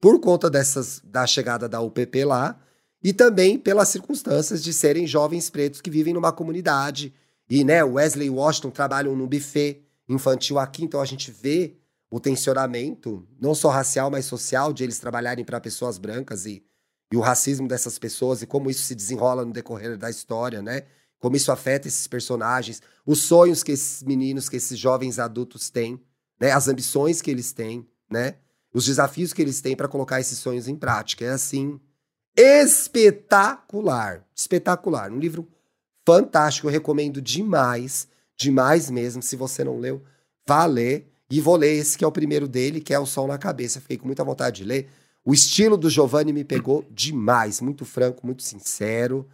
[0.00, 2.58] por conta dessas, da chegada da UPP lá
[3.02, 7.14] e também pelas circunstâncias de serem jovens pretos que vivem numa comunidade.
[7.48, 9.82] E né, Wesley e Washington trabalham no buffet
[10.12, 11.76] infantil aqui, então a gente vê
[12.10, 16.62] o tensionamento, não só racial, mas social, de eles trabalharem para pessoas brancas e,
[17.12, 20.82] e o racismo dessas pessoas e como isso se desenrola no decorrer da história, né?
[21.20, 26.00] Como isso afeta esses personagens, os sonhos que esses meninos, que esses jovens adultos têm,
[26.40, 26.50] né?
[26.50, 28.36] As ambições que eles têm, né?
[28.74, 31.24] Os desafios que eles têm para colocar esses sonhos em prática.
[31.24, 31.78] É assim,
[32.36, 34.26] espetacular.
[34.34, 35.12] Espetacular.
[35.12, 35.48] Um livro
[36.04, 38.08] fantástico, eu recomendo demais,
[38.40, 39.22] demais mesmo.
[39.22, 40.02] Se você não leu,
[40.46, 41.06] vá ler.
[41.30, 43.80] E vou ler esse que é o primeiro dele, que é O Sol na Cabeça.
[43.80, 44.88] Fiquei com muita vontade de ler.
[45.24, 49.28] O estilo do Giovanni me pegou demais, muito franco, muito sincero.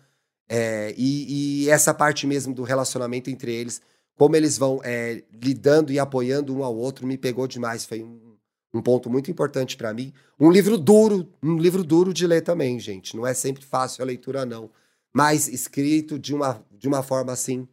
[0.48, 3.80] É, e, e, essa parte mesmo do relacionamento entre eles,
[4.14, 7.86] como eles vão é, lidando e apoiando um ao outro, me pegou demais.
[7.86, 8.36] Foi um,
[8.74, 10.12] um ponto muito importante para mim.
[10.38, 13.16] Um livro duro, um livro duro de ler também, gente.
[13.16, 14.68] Não é sempre fácil a leitura, não.
[15.14, 17.66] Mas escrito de uma, de uma forma assim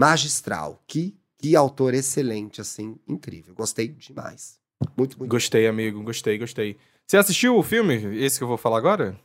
[0.00, 0.82] magistral.
[0.86, 3.54] Que que autor excelente, assim, incrível.
[3.54, 4.58] Gostei demais.
[4.96, 5.30] Muito, muito.
[5.30, 6.02] Gostei, amigo.
[6.02, 6.76] Gostei, gostei.
[7.06, 9.18] Você assistiu o filme, esse que eu vou falar agora?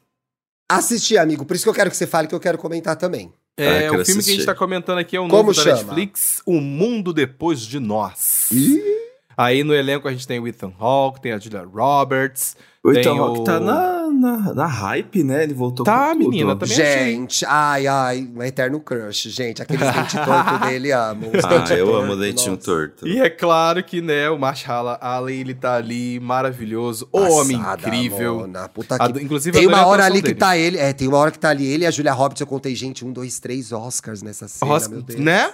[0.70, 1.46] Assisti, amigo.
[1.46, 3.34] Por isso que eu quero que você fale, que eu quero comentar também.
[3.58, 4.24] É, ah, o filme assistir.
[4.24, 5.76] que a gente tá comentando aqui é o novo da chama?
[5.76, 8.50] Netflix, O Mundo Depois de Nós.
[8.52, 8.82] Ih?
[9.38, 13.18] Aí no elenco a gente tem o Ethan Hawke, tem a Julia Roberts, o Ethan
[13.18, 15.44] Hawke tá na, na, na, hype, né?
[15.44, 17.58] Ele voltou tá, com menina, também Gente, achei.
[17.58, 19.62] ai, ai, um eterno crush, gente.
[19.62, 21.32] Aqueles dentes tortos dele, amo.
[21.44, 23.08] ah, eu torto, amo o dentinho torto.
[23.08, 27.08] E é claro que, né, o Marshala Ali, ele tá ali, maravilhoso.
[27.12, 28.40] O homem incrível.
[28.40, 29.20] Mona, puta que...
[29.20, 30.34] A, inclusive, tem uma hora ali dele.
[30.34, 32.42] que tá ele, é, tem uma hora que tá ali ele e a Julia Roberts,
[32.42, 34.88] eu contei, gente, um, dois, três Oscars nessa cena, Os...
[34.88, 35.20] meu Deus.
[35.20, 35.54] Né?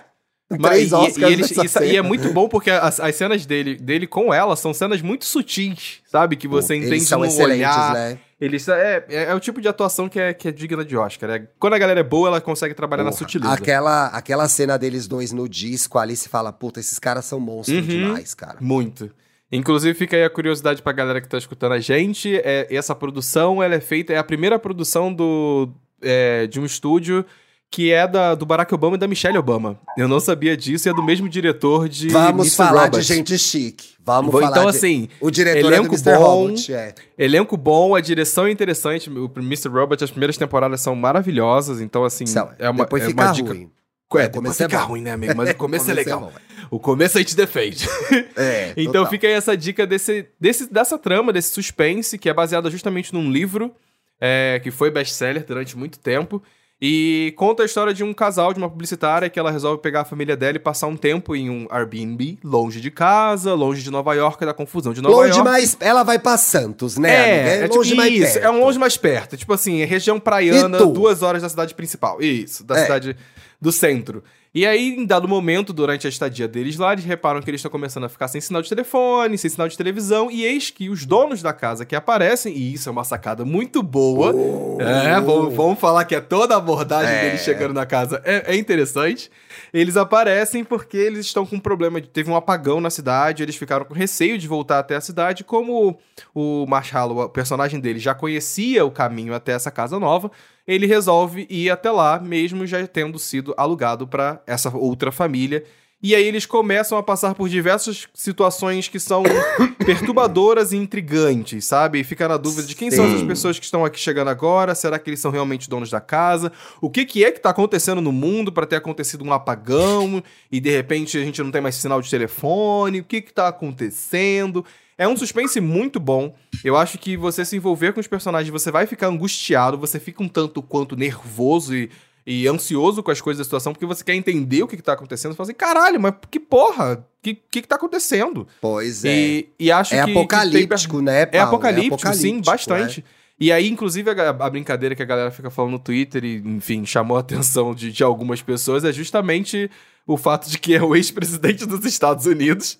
[0.60, 3.76] Três Oscars e, e, eles, isso, e, é muito bom porque as, as, cenas dele,
[3.76, 6.36] dele com ela são cenas muito sutis, sabe?
[6.36, 7.94] Que você Pô, entende no olhar.
[7.94, 8.20] Né?
[8.42, 11.30] Eles, é, é, é, o tipo de atuação que é, que é digna de Oscar.
[11.30, 13.54] É, quando a galera é boa, ela consegue trabalhar Porra, na sutileza.
[13.54, 17.78] Aquela, aquela cena deles dois no disco ali, se fala, puta, esses caras são monstros
[17.78, 18.58] uhum, demais, cara.
[18.60, 19.12] Muito.
[19.52, 22.36] Inclusive, fica aí a curiosidade pra galera que tá escutando a gente.
[22.38, 25.70] É, essa produção, ela é feita, é a primeira produção do,
[26.02, 27.24] é, de um estúdio
[27.72, 29.80] que é da, do Barack Obama e da Michelle Obama.
[29.98, 32.58] Eu não sabia disso e é do mesmo diretor de Vamos Mr.
[32.58, 33.00] falar Robot.
[33.00, 33.92] de gente chique.
[34.04, 36.94] Vamos falar Então, assim, o diretor elenco é bom, Robot, é.
[37.18, 39.10] elenco bom, a direção é interessante.
[39.10, 39.70] O Mr.
[39.70, 42.26] Robot, as primeiras temporadas são maravilhosas, então, assim,
[42.60, 43.50] é uma, depois é fica uma dica...
[43.50, 43.72] ruim.
[44.16, 45.34] É, depois fica é ruim, né, amigo?
[45.38, 46.34] Mas o começo é legal.
[46.36, 47.88] É o começo a gente defende.
[48.36, 49.10] É, então total.
[49.10, 53.32] fica aí essa dica desse, desse, dessa trama, desse suspense, que é baseada justamente num
[53.32, 53.74] livro
[54.20, 56.42] é, que foi best-seller durante muito tempo
[56.82, 60.06] e conta a história de um casal, de uma publicitária, que ela resolve pegar a
[60.06, 64.16] família dela e passar um tempo em um Airbnb, longe de casa, longe de Nova
[64.16, 65.44] York, da confusão de Nova longe York.
[65.44, 65.78] mais.
[65.80, 67.12] Ela vai pra Santos, né?
[67.12, 68.46] É, é, é longe tipo, mais isso, perto.
[68.46, 69.38] É um longe mais perto.
[69.38, 72.20] Tipo assim, região praiana, duas horas da cidade principal.
[72.20, 72.82] Isso, da é.
[72.82, 73.16] cidade
[73.62, 74.24] do centro.
[74.54, 77.72] E aí, em dado momento, durante a estadia deles lá, eles reparam que eles estão
[77.72, 81.06] começando a ficar sem sinal de telefone, sem sinal de televisão, e eis que os
[81.06, 84.78] donos da casa que aparecem, e isso é uma sacada muito boa, oh.
[84.82, 87.22] é, vamos, vamos, falar que é toda a abordagem é.
[87.22, 89.32] deles chegando na casa é, é, interessante.
[89.74, 93.86] Eles aparecem porque eles estão com um problema, teve um apagão na cidade, eles ficaram
[93.86, 95.98] com receio de voltar até a cidade, como
[96.34, 100.32] o Marshall, o personagem dele, já conhecia o caminho até essa casa nova,
[100.68, 105.64] ele resolve ir até lá, mesmo já tendo sido alugado para essa outra família.
[106.04, 109.24] E aí eles começam a passar por diversas situações que são
[109.86, 112.00] perturbadoras e intrigantes, sabe?
[112.00, 112.98] E fica na dúvida de quem Sim.
[112.98, 116.02] são essas pessoas que estão aqui chegando agora, será que eles são realmente donos da
[116.02, 116.52] casa?
[116.82, 120.60] O que, que é que está acontecendo no mundo para ter acontecido um apagão e
[120.60, 123.02] de repente a gente não tem mais sinal de telefone?
[123.02, 124.66] O que que tá acontecendo?
[124.98, 126.36] É um suspense muito bom.
[126.64, 130.22] Eu acho que você se envolver com os personagens, você vai ficar angustiado, você fica
[130.22, 131.90] um tanto quanto nervoso e,
[132.26, 134.94] e ansioso com as coisas da situação, porque você quer entender o que, que tá
[134.94, 135.32] acontecendo.
[135.32, 136.94] Você fala assim, caralho, mas que porra?
[136.94, 138.48] O que, que, que tá acontecendo?
[138.60, 139.10] Pois é.
[139.10, 140.12] E, e acho é que.
[140.12, 141.06] Apocalíptico, que tem...
[141.06, 141.38] né, Paulo?
[141.38, 143.06] É apocalíptico, é apocalíptico, sim, bastante.
[143.18, 143.22] É.
[143.40, 146.86] E aí, inclusive, a, a, brincadeira que a galera fica falando no Twitter e, enfim,
[146.86, 149.70] chamou a atenção de, de algumas pessoas é justamente
[150.06, 152.78] o fato de que é o ex-presidente dos Estados Unidos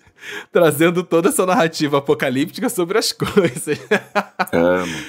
[0.50, 3.78] trazendo toda essa narrativa apocalíptica sobre as coisas.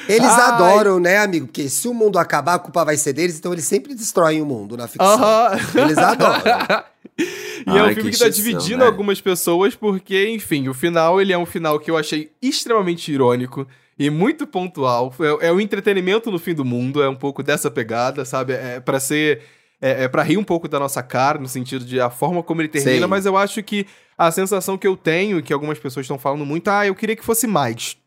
[0.07, 0.51] Eles Ai.
[0.51, 1.47] adoram, né, amigo?
[1.47, 4.45] Porque se o mundo acabar, a culpa vai ser deles, então eles sempre destroem o
[4.45, 5.16] mundo na ficção.
[5.16, 5.82] Uh -huh.
[5.82, 6.41] Eles adoram.
[7.18, 8.86] e Ai, é um filme que, que tá dividindo né?
[8.86, 13.68] algumas pessoas, porque, enfim, o final ele é um final que eu achei extremamente irônico.
[13.97, 15.14] e muito pontual.
[15.20, 18.53] É, é o entretenimento no fim do mundo, é um pouco dessa pegada, sabe?
[18.53, 19.41] É para ser.
[19.84, 22.62] É, é para rir um pouco da nossa cara, no sentido de a forma como
[22.62, 23.10] ele termina, Sim.
[23.10, 23.86] mas eu acho que
[24.18, 27.18] a sensação que eu tenho, e que algumas pessoas estão falando muito, ah, eu queria
[27.18, 27.98] que fosse mais.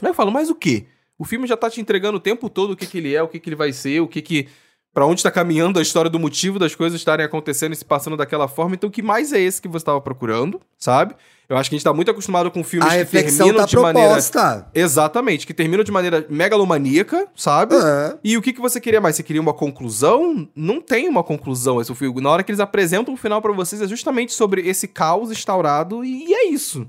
[0.00, 0.86] Aí eu falo, mas o quê?
[1.18, 3.28] O filme já tá te entregando o tempo todo o que, que ele é, o
[3.28, 4.48] que, que ele vai ser, o que que.
[4.98, 8.16] Pra onde tá caminhando a história do motivo das coisas estarem acontecendo e se passando
[8.16, 8.74] daquela forma.
[8.74, 11.14] Então, o que mais é esse que você tava procurando, sabe?
[11.48, 13.76] Eu acho que a gente tá muito acostumado com filmes A que terminam tá de
[13.76, 14.08] maneira.
[14.08, 14.68] proposta.
[14.74, 17.76] Exatamente, que terminam de maneira megalomaníaca, sabe?
[17.76, 18.18] É.
[18.24, 19.14] E o que, que você queria mais?
[19.14, 20.48] Você queria uma conclusão?
[20.52, 22.20] Não tem uma conclusão esse filme.
[22.20, 26.04] Na hora que eles apresentam o final pra vocês, é justamente sobre esse caos instaurado
[26.04, 26.88] e é isso.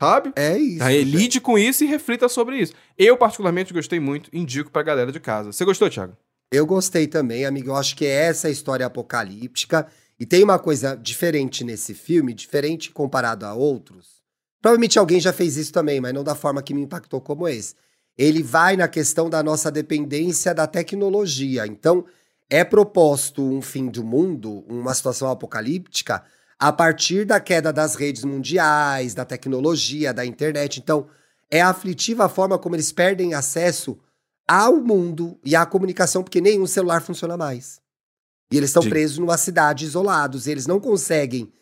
[0.00, 0.32] Sabe?
[0.36, 0.84] É isso.
[0.84, 2.74] Aí lide com isso e reflita sobre isso.
[2.96, 5.50] Eu, particularmente, gostei muito, indico pra galera de casa.
[5.50, 6.12] Você gostou, Thiago?
[6.52, 7.70] Eu gostei também, amigo.
[7.70, 9.86] Eu acho que é essa história apocalíptica.
[10.18, 14.20] E tem uma coisa diferente nesse filme, diferente comparado a outros.
[14.60, 17.74] Provavelmente alguém já fez isso também, mas não da forma que me impactou como esse.
[18.18, 21.66] Ele vai na questão da nossa dependência da tecnologia.
[21.66, 22.04] Então,
[22.50, 26.22] é proposto um fim do mundo, uma situação apocalíptica,
[26.58, 30.80] a partir da queda das redes mundiais, da tecnologia, da internet.
[30.80, 31.06] Então,
[31.48, 33.98] é aflitiva a forma como eles perdem acesso
[34.46, 37.80] ao mundo e à comunicação, porque nenhum celular funciona mais.
[38.52, 41.52] E eles estão presos numa cidade, isolados, e eles não conseguem.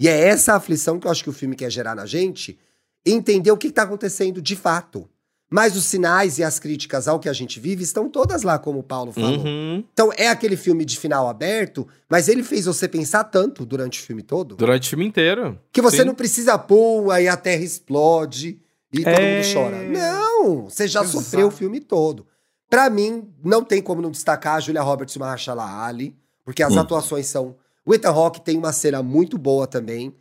[0.00, 2.58] E é essa aflição que eu acho que o filme quer gerar na gente,
[3.04, 5.08] entender o que está acontecendo de fato.
[5.50, 8.80] Mas os sinais e as críticas ao que a gente vive estão todas lá, como
[8.80, 9.38] o Paulo falou.
[9.44, 9.82] Uhum.
[9.92, 14.02] Então é aquele filme de final aberto, mas ele fez você pensar tanto durante o
[14.02, 15.58] filme todo, Durante o filme inteiro.
[15.72, 16.04] que você Sim.
[16.04, 18.60] não precisa pum, aí a terra explode
[18.92, 19.36] e todo É.
[19.42, 19.82] mundo chora.
[19.82, 21.18] Não, você já Exato.
[21.22, 22.26] sofreu o filme todo.
[22.70, 26.14] Pra mim, não tem como não destacar a Julia Roberts e Mahershala Ali,
[26.44, 26.80] porque as Hum.
[26.80, 27.56] atuações são...
[27.84, 30.14] O Ethan Hawke tem uma cena muito boa também,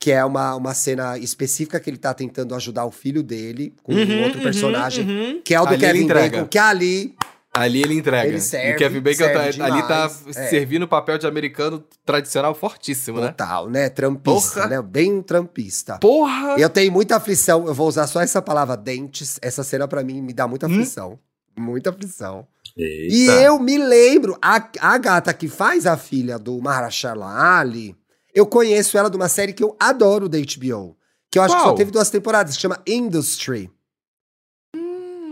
[0.00, 3.92] que é uma, uma cena específica que ele tá tentando ajudar o filho dele com
[3.92, 5.42] um Uhum, outro uhum, personagem, uhum.
[5.44, 6.06] que é o do Ali Kevin.
[6.06, 7.16] Bacon, que ali
[7.60, 8.28] Ali ele entrega.
[8.28, 10.10] Ele serve, e o Kevin Bacon tá- ali tá.
[10.36, 10.48] É.
[10.48, 13.28] servindo o papel de americano tradicional fortíssimo, né?
[13.28, 13.88] total, né?
[13.88, 14.66] Trampista, Porra.
[14.68, 14.82] né?
[14.82, 15.98] Bem trampista.
[15.98, 16.54] Porra!
[16.58, 19.38] Eu tenho muita aflição, eu vou usar só essa palavra dentes.
[19.42, 20.70] Essa cena pra mim me dá muita Hum?
[20.72, 21.18] aflição.
[21.58, 22.46] Muita aflição.
[22.76, 23.14] Eita.
[23.14, 27.26] E eu me lembro, a, a gata que faz a filha do Mahershala
[27.58, 27.96] Ali,
[28.32, 30.96] eu conheço ela de uma série que eu adoro da HBO.
[31.30, 31.70] Que eu acho que Qual?
[31.70, 33.68] só teve duas temporadas, que chama Industry.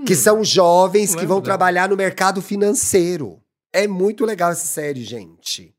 [0.04, 3.40] Que são jovens que vão trabalhar no mercado financeiro.
[3.72, 5.74] É muito legal essa série, gente.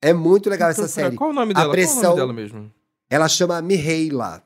[0.00, 1.16] É muito legal essa série.
[1.16, 1.64] Qual o nome A dela?
[1.66, 2.72] Qual o pressão- nome dela mesmo?
[3.10, 4.42] Ela chama Mihaela.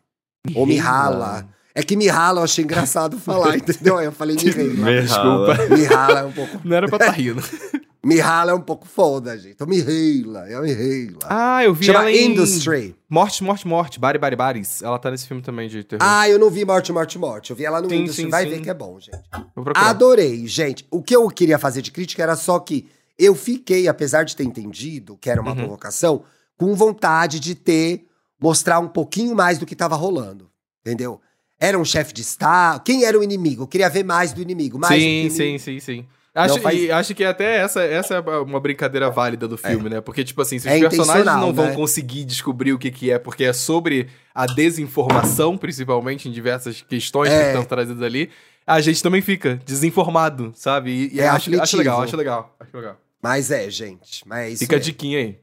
[0.55, 1.49] Ou Mihala.
[1.75, 3.97] É que Mihala eu achei engraçado falar, entendeu?
[3.99, 5.03] Aí eu falei Mihaela.
[5.03, 5.77] Desculpa.
[5.77, 6.61] Mihala é um pouco.
[6.65, 7.43] Não era pra estar rindo.
[8.07, 9.53] Mihala é um pouco foda, gente.
[9.55, 11.19] Então Mihaela, é a Mihaela.
[11.25, 12.31] Ah, eu vi chama ela em...
[12.33, 12.95] Industry.
[13.09, 13.99] Morte, Morte, Morte.
[13.99, 14.81] Bari, Bari, Baris.
[14.83, 16.03] Ela tá nesse filme também de terror.
[16.07, 17.51] Ah, eu não vi Morte, Morte, Morte.
[17.51, 18.25] Eu vi ela no Sim, Industry.
[18.25, 18.51] sim, Vai sim.
[18.51, 19.19] ver que é bom, gente.
[19.55, 19.89] Vou procurar.
[19.91, 20.87] Adorei, gente.
[20.91, 22.89] O que eu queria fazer de crítica era só que
[23.19, 25.57] eu fiquei, apesar de ter entendido que era uma Uhum.
[25.57, 26.23] provocação,
[26.57, 28.07] com vontade de ter,
[28.41, 30.49] mostrar um pouquinho mais do que tava rolando.
[30.87, 31.21] Entendeu?
[31.59, 32.83] Era um chefe de Estado.
[32.85, 33.63] Quem era o inimigo?
[33.63, 34.79] Eu queria ver mais do inimigo.
[34.79, 36.07] Mais sim, do que o sim, sim, sim.
[36.37, 40.01] Acho, faz- e acho que até essa, essa é uma brincadeira válida do filme, né?
[40.03, 41.75] Porque, tipo assim, se os É personagens não vão né?
[41.75, 47.31] conseguir descobrir o que, que é, porque é sobre a desinformação, principalmente em diversas questões
[47.31, 47.47] que É.
[47.49, 48.31] estão trazidas ali,
[48.67, 50.91] a gente também fica desinformado, sabe?
[50.91, 53.01] E, e É acho, acho legal, acho legal, acho legal.
[53.23, 54.27] Mas é, gente.
[54.29, 55.39] Mas é Fica a diquinha aí.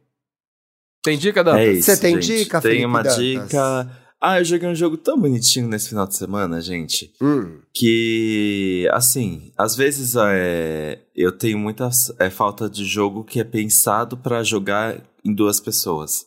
[1.03, 1.57] Tem dica, Dan?
[1.57, 2.43] É isso, Você tem gente.
[2.43, 3.17] dica, Tem Felipe uma Dantas?
[3.17, 4.02] dica.
[4.25, 7.11] Ah, eu joguei um jogo tão bonitinho nesse final de semana, gente.
[7.21, 13.43] Hum, Que, assim, às vezes é, eu tenho muita é, falta de jogo que é
[13.43, 16.25] pensado pra jogar em duas pessoas.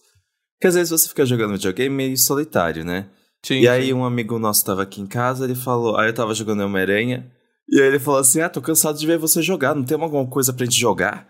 [0.58, 3.06] Porque às vezes você fica jogando videogame meio solitário, né?
[3.42, 3.92] Sim, e aí sim.
[3.94, 7.32] um amigo nosso tava aqui em casa, ele falou, aí eu tava jogando Homem-Aranha,
[7.66, 10.26] e aí ele falou assim, ah, tô cansado de ver você jogar, não tem alguma
[10.26, 11.26] coisa pra gente jogar?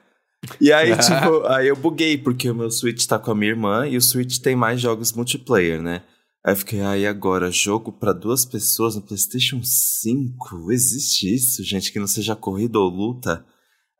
[0.60, 3.86] E aí, tipo, aí eu buguei, porque o meu Switch tá com a minha irmã,
[3.86, 6.02] e o Switch tem mais jogos multiplayer, né?
[6.46, 10.70] Aí eu fiquei, aí agora, jogo pra duas pessoas no PlayStation 5?
[10.70, 13.44] Existe isso, gente, que não seja corrida ou luta?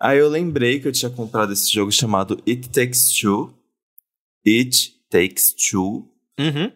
[0.01, 3.53] Aí eu lembrei que eu tinha comprado esse jogo chamado It Takes Two.
[4.47, 6.09] It Takes Two.
[6.39, 6.71] Uhum.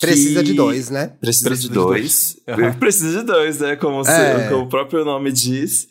[0.00, 1.08] precisa de dois, né?
[1.20, 2.36] Precisa, Precisa de de dois.
[2.48, 2.72] Aham.
[2.80, 3.76] Precisa de dois, né?
[3.76, 4.48] Como, se- É.
[4.48, 5.86] como o próprio nome diz.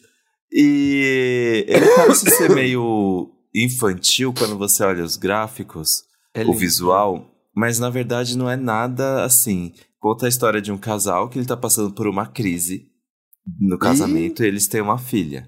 [0.51, 6.03] E ele parece ser meio infantil quando você olha os gráficos,
[6.33, 9.73] É o visual, mas na verdade não é nada assim.
[9.99, 12.87] Conta a história de um casal que ele tá passando por uma crise
[13.59, 15.47] no casamento e eles têm uma filha.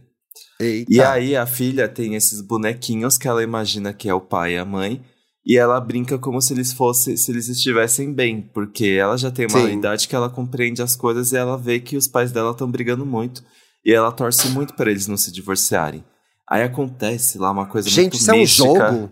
[0.60, 0.92] Eita.
[0.94, 4.58] E aí a filha tem esses bonequinhos que ela imagina que é o pai e
[4.58, 5.04] a mãe.
[5.46, 9.46] E ela brinca como se eles fossem, se eles estivessem bem, porque ela já tem
[9.46, 9.78] uma Sim.
[9.78, 13.06] idade que ela compreende as coisas e ela vê que os pais dela estão brigando
[13.06, 13.44] muito.
[13.86, 16.04] E ela torce muito para eles não se divorciarem.
[16.50, 18.66] Aí acontece lá uma coisa Gente, muito isso é um mística.
[18.68, 19.12] jogo?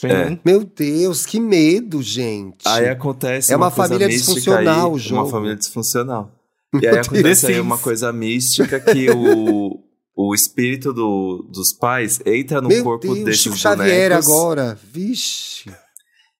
[0.00, 0.08] Sim.
[0.08, 0.38] É.
[0.42, 2.66] Meu Deus, que medo, gente.
[2.66, 5.22] Aí acontece É uma coisa família disfuncional aí, o jogo.
[5.22, 6.32] Uma família disfuncional.
[6.80, 7.82] E aí acontece aí uma Sims.
[7.84, 9.82] coisa mística que o,
[10.16, 14.26] o espírito do, dos pais entra no Meu corpo Deus, desses Chico Xavier bonecos.
[14.28, 14.78] agora.
[14.92, 15.68] Vixe.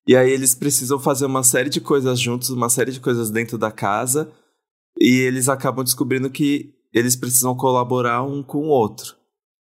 [0.06, 3.58] E aí eles precisam fazer uma série de coisas juntos, uma série de coisas dentro
[3.58, 4.30] da casa.
[4.98, 9.16] E eles acabam descobrindo que eles precisam colaborar um com o outro.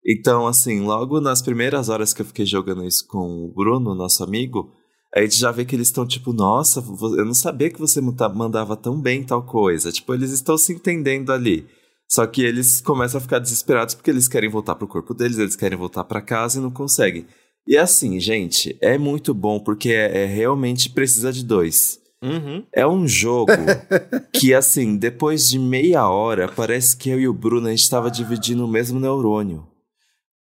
[0.05, 4.23] Então, assim, logo nas primeiras horas que eu fiquei jogando isso com o Bruno, nosso
[4.23, 4.71] amigo,
[5.15, 6.83] a gente já vê que eles estão tipo, nossa,
[7.17, 9.91] eu não sabia que você mandava tão bem tal coisa.
[9.91, 11.65] Tipo, eles estão se entendendo ali.
[12.07, 15.55] Só que eles começam a ficar desesperados porque eles querem voltar pro corpo deles, eles
[15.55, 17.25] querem voltar pra casa e não conseguem.
[17.67, 21.99] E assim, gente, é muito bom porque é, é realmente precisa de dois.
[22.21, 22.63] Uhum.
[22.71, 23.51] É um jogo
[24.33, 28.11] que, assim, depois de meia hora, parece que eu e o Bruno a gente estava
[28.11, 29.65] dividindo o mesmo neurônio.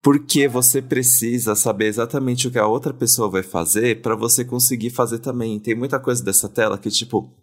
[0.05, 4.91] Porque você precisa saber exatamente o que a outra pessoa vai fazer para você conseguir
[4.91, 5.59] fazer também.
[5.59, 7.33] Tem muita coisa dessa tela que, tipo,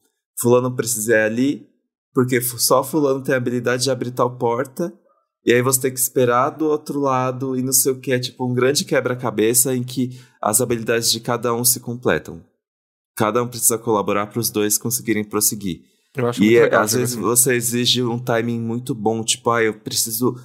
[0.41, 1.67] Fulano precisa ir ali,
[2.15, 4.95] porque só Fulano tem a habilidade de abrir tal porta,
[5.45, 8.13] e aí você tem que esperar do outro lado e não sei o que.
[8.13, 12.45] É tipo um grande quebra-cabeça em que as habilidades de cada um se completam.
[13.17, 15.81] Cada um precisa colaborar para os dois conseguirem prosseguir.
[16.17, 16.83] Eu acho E muito é, legal.
[16.85, 17.23] às vezes assim.
[17.23, 20.37] você exige um timing muito bom, tipo, ah, eu preciso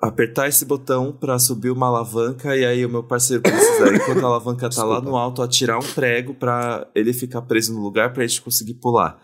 [0.00, 4.26] apertar esse botão para subir uma alavanca e aí o meu parceiro precisa, enquanto a
[4.28, 5.10] alavanca tá lá Desculpa.
[5.10, 9.18] no alto, atirar um prego para ele ficar preso no lugar pra gente conseguir pular.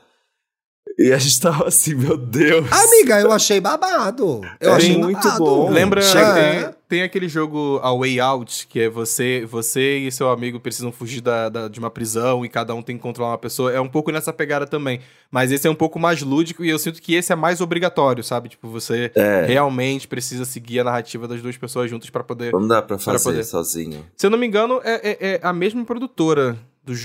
[0.98, 2.66] E a gente tava assim, meu Deus.
[2.72, 4.40] Amiga, eu achei babado.
[4.60, 5.38] Eu É achei muito babado.
[5.44, 5.70] bom.
[5.70, 10.58] Lembra, Chega- tem, aquele jogo A Way Out, que é você você e seu amigo
[10.60, 13.72] precisam fugir da, da- de uma prisão e cada um tem que controlar uma pessoa.
[13.72, 15.00] É um pouco nessa pegada também.
[15.30, 18.22] Mas esse é um pouco mais lúdico e eu sinto que esse é mais obrigatório,
[18.22, 18.48] sabe?
[18.48, 22.52] Tipo, você É, realmente precisa seguir a narrativa das duas pessoas juntas pra poder.
[22.52, 23.44] não dá pra fazer poder.
[23.44, 24.04] sozinho.
[24.16, 26.56] Se eu não me engano, é, é- é a mesma produtora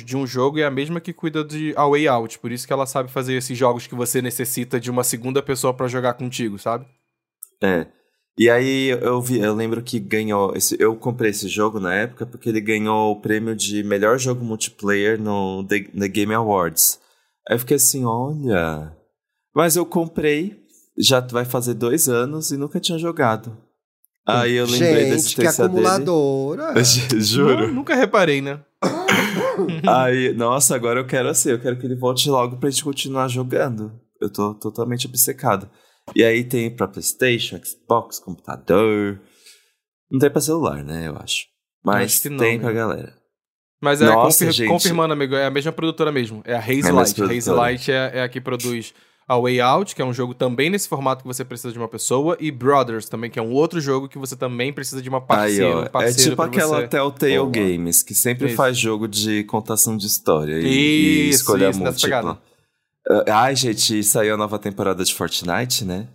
[0.06, 2.38] de um jogo e é a mesma que cuida de A Way Out.
[2.38, 5.74] Por isso que ela sabe fazer esses jogos que você necessita de uma segunda pessoa
[5.74, 6.86] pra jogar contigo, sabe?
[7.64, 7.88] É.
[8.38, 10.56] E aí eu vi, eu lembro que ganhou.
[10.56, 14.44] Esse, eu comprei esse jogo na época porque ele ganhou o prêmio de melhor jogo
[14.44, 17.00] multiplayer no The, The Game Awards.
[17.48, 18.96] Aí eu fiquei assim, olha.
[19.54, 20.58] Mas eu comprei,
[20.98, 23.56] já vai fazer dois anos e nunca tinha jogado.
[24.26, 25.86] Aí eu lembrei da Gente, que existência dele.
[25.88, 26.74] acumuladora.
[27.20, 27.68] Juro.
[27.68, 28.60] Nu- Nunca reparei, né?
[29.88, 33.28] Aí, nossa, agora eu quero assim, eu quero que ele volte logo pra gente continuar
[33.28, 33.92] jogando.
[34.22, 35.70] Eu tô totalmente obcecado.
[36.16, 39.20] E aí tem pra Playstation, Xbox, computador.
[40.12, 41.46] Não tem pra celular, né, eu acho.
[41.84, 42.64] Mas Acho não, tem né?
[42.64, 43.14] pra galera.
[43.82, 44.70] Mas é, Nossa, confir- gente.
[44.70, 46.42] confirmando, amigo, é a mesma produtora mesmo.
[46.46, 47.22] É a Haze É a Light.
[47.24, 48.94] Haze Light é, é a que produz
[49.28, 51.88] a Way Out, que é um jogo também nesse formato que você precisa de uma
[51.88, 55.20] pessoa, e Brothers também, que é um outro jogo que você também precisa de uma
[55.20, 56.88] Aí, parceira, ó, um é parceiro tipo aquela você.
[56.90, 57.50] Telltale Boa.
[57.50, 58.56] Games, que sempre Isso.
[58.58, 62.42] faz jogo de contação de história e, e Isso, escolha isso, nessa múltipla.
[63.10, 66.08] Ah, Ai, gente, saiu a nova temporada de Fortnite, né?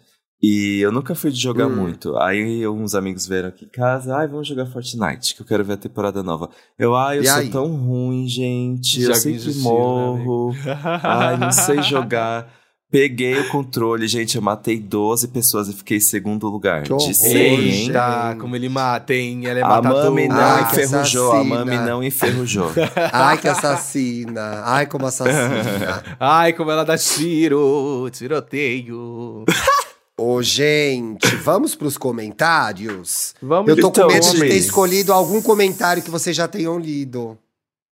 [0.42, 1.74] E eu nunca fui de jogar Hum.
[1.76, 2.16] muito.
[2.18, 5.72] Aí uns amigos vieram aqui em casa, ai, vamos jogar Fortnite, que eu quero ver
[5.74, 6.50] a temporada nova.
[6.78, 7.50] Eu, ai, eu E sou aí?
[7.50, 9.00] tão ruim, gente.
[9.00, 10.54] eu Joguinho sempre né, morro.
[11.02, 12.52] ai, não sei jogar.
[12.88, 16.84] Peguei o controle, gente, eu matei 12 pessoas e fiquei em segundo lugar.
[16.84, 17.86] Que de 100, hein?
[17.88, 18.40] Eita, gente.
[18.40, 19.44] como ele mata, hein?
[19.44, 20.04] Ela é A matadora.
[20.10, 22.70] Mami não Ai, que enferrujou, a Mami não enferrujou.
[23.12, 24.62] Ai, que assassina.
[24.64, 26.02] Ai, como assassina.
[26.20, 29.44] Ai, como ela dá tiro, tiroteio.
[30.18, 33.34] Ô, gente, vamos pros comentários?
[33.42, 36.78] Vamos Eu tô Então, com medo de ter escolhido algum comentário que vocês já tenham
[36.78, 37.36] lido.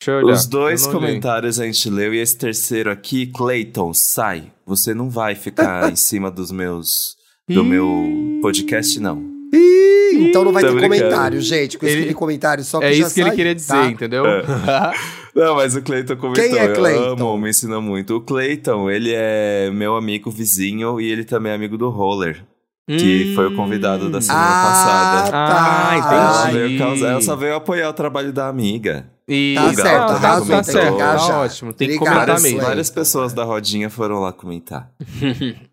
[0.04, 0.34] Deixa eu olhar.
[0.34, 4.44] Os dois Eu comentários a gente leu e esse terceiro aqui, Clayton, sai.
[4.66, 7.16] Você não vai ficar em cima dos meus
[7.48, 9.22] do meu podcast não.
[10.16, 11.00] Então não vai Tô ter brincando.
[11.02, 11.76] comentário, gente.
[11.78, 13.86] Com Ele- esse comentário só que É já isso que ele saiu, queria dizer, tá?
[13.90, 14.24] entendeu?
[15.34, 16.44] Não, mas o Clayton comentou.
[16.44, 17.12] Quem é Eu Clayton?
[17.12, 18.14] amo, me ensina muito.
[18.16, 22.44] O Clayton, ele é meu amigo vizinho e ele também é amigo do Roller,
[22.86, 25.30] que foi o convidado da semana Ah, passada.
[25.32, 25.90] tá.
[25.90, 27.04] Ah, entendi.
[27.04, 29.10] ela só veio apoiar o trabalho da amiga.
[29.28, 29.54] E...
[29.56, 31.40] Tá certo, tá, tá certo, tá Engajar.
[31.40, 31.72] ótimo.
[31.72, 32.60] Tem que Obrigado, comentar Várias, mesmo.
[32.60, 34.92] Várias pessoas da rodinha foram lá comentar.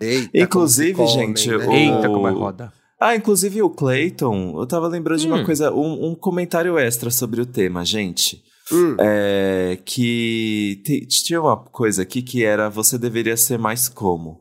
[0.00, 1.56] Eita, Inclusive, come, gente, né?
[1.56, 2.72] o- Eita, como é roda.
[2.98, 5.44] Ah, inclusive o Clayton, eu tava lembrando de uma Hum.
[5.44, 8.42] coisa, um, um comentário extra sobre o tema, gente.
[8.72, 14.40] Hum, É que tinha uma coisa aqui que era você deveria ser mais como.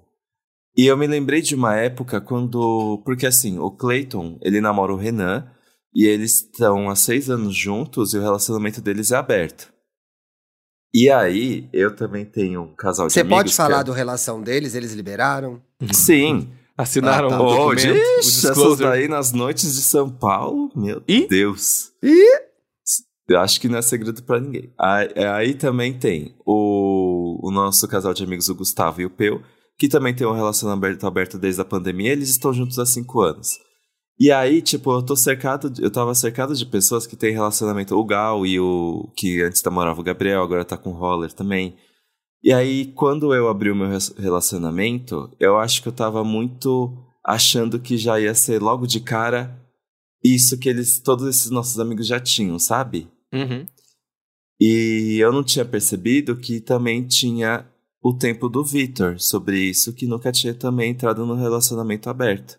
[0.78, 3.02] E eu me lembrei de uma época quando.
[3.06, 5.46] Porque assim, o Clayton, ele namora o Renan
[5.96, 9.74] e eles estão há seis anos juntos e o relacionamento deles é aberto.
[10.94, 13.38] E aí, eu também tenho um casal de Você amigos.
[13.38, 13.86] pode falar que...
[13.86, 14.76] do relação deles?
[14.76, 15.62] Eles liberaram?
[15.92, 16.50] Sim.
[16.78, 17.42] Assinaram Ah, tá.
[17.42, 18.84] o documento, o ixi, essas disclosure.
[18.90, 21.26] daí nas noites de São Paulo, meu Ih?
[21.28, 21.92] Deus.
[22.04, 22.44] Ih!
[23.28, 24.74] Eu acho que não é segredo pra ninguém.
[24.80, 29.42] Aí, aí também tem o, o nosso casal de amigos, o Gustavo e o Peu,
[29.80, 32.12] que também tem um relacionamento aberto desde a pandemia.
[32.12, 33.50] Eles estão juntos há cinco anos.
[34.20, 37.96] E aí, tipo, eu tô cercado, de- eu tava cercado de pessoas que têm relacionamento.
[37.96, 41.76] O Gal e o que antes namorava o Gabriel, agora tá com o Roller também.
[42.42, 46.96] E aí, quando eu abri o meu relacionamento, eu acho que eu tava muito
[47.26, 49.60] achando que já ia ser logo de cara
[50.24, 53.08] isso que eles, todos esses nossos amigos já tinham, sabe?
[53.34, 53.68] Uhum.
[54.60, 57.68] E eu não tinha percebido que também tinha
[58.02, 62.58] o tempo do Vitor sobre isso, que nunca tinha também entrado no relacionamento aberto.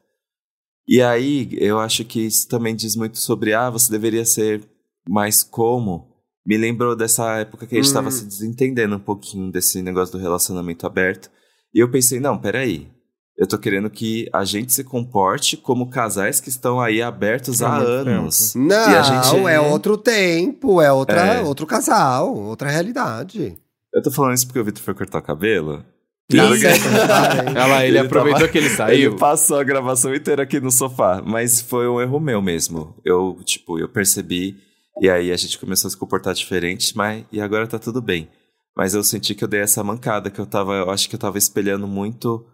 [0.88, 4.62] E aí, eu acho que isso também diz muito sobre, ah, você deveria ser
[5.08, 6.08] mais como.
[6.46, 7.90] Me lembrou dessa época que a gente Hum.
[7.90, 11.28] estava se desentendendo um pouquinho desse negócio do relacionamento aberto.
[11.74, 12.88] E eu pensei, não, peraí.
[13.36, 17.76] Eu tô querendo que a gente se comporte como casais que estão aí abertos Há
[17.76, 18.54] anos.
[18.54, 21.42] Não, E a gente- é outro tempo, é, outra, É.
[21.42, 23.56] outro casal, outra realidade.
[23.92, 25.84] Eu tô falando isso porque o Vitor foi cortar o cabelo.
[26.32, 29.10] Olha lá, ele, Ele aproveitou tava- que ele saiu.
[29.10, 32.94] Ele passou a gravação inteira aqui no sofá, mas foi um erro meu mesmo.
[33.04, 34.56] Eu, tipo, eu percebi
[35.00, 38.28] e aí a gente começou a se comportar diferente, mas e agora tá tudo bem.
[38.76, 41.18] Mas eu senti que eu dei essa mancada, que eu tava, eu acho que eu
[41.18, 42.44] tava espelhando muito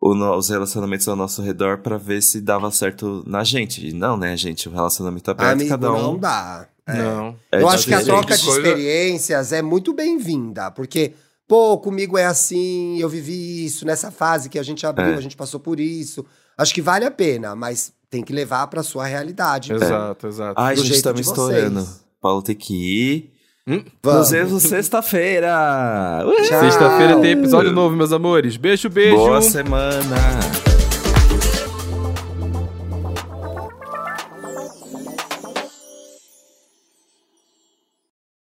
[0.00, 3.84] o os relacionamentos ao nosso redor pra ver se dava certo na gente.
[3.88, 6.00] E não, né, gente, o relacionamento aberto, Amigo, cada um.
[6.02, 6.68] não dá.
[6.86, 6.94] É.
[7.02, 7.36] Não.
[7.52, 11.12] é Eu acho que a troca de Coisa- experiências é muito bem-vinda, porque,
[11.48, 15.14] pô, comigo é assim, eu vivi isso nessa fase que a gente abriu, É.
[15.14, 16.24] a gente passou por isso.
[16.56, 19.72] Acho que vale a pena, mas tem que levar pra sua realidade.
[19.72, 20.60] Exato, exato.
[20.60, 21.86] Ai, do gente, jeito tá me estourando.
[22.20, 23.32] Paulo tem que ir.
[23.66, 23.84] Hum?
[24.02, 24.20] Vamos.
[24.20, 26.24] Nos vemos sexta-feira!
[26.48, 28.56] Sexta-feira tem episódio novo, meus amores.
[28.56, 29.16] Beijo, beijo.
[29.16, 30.67] Boa semana!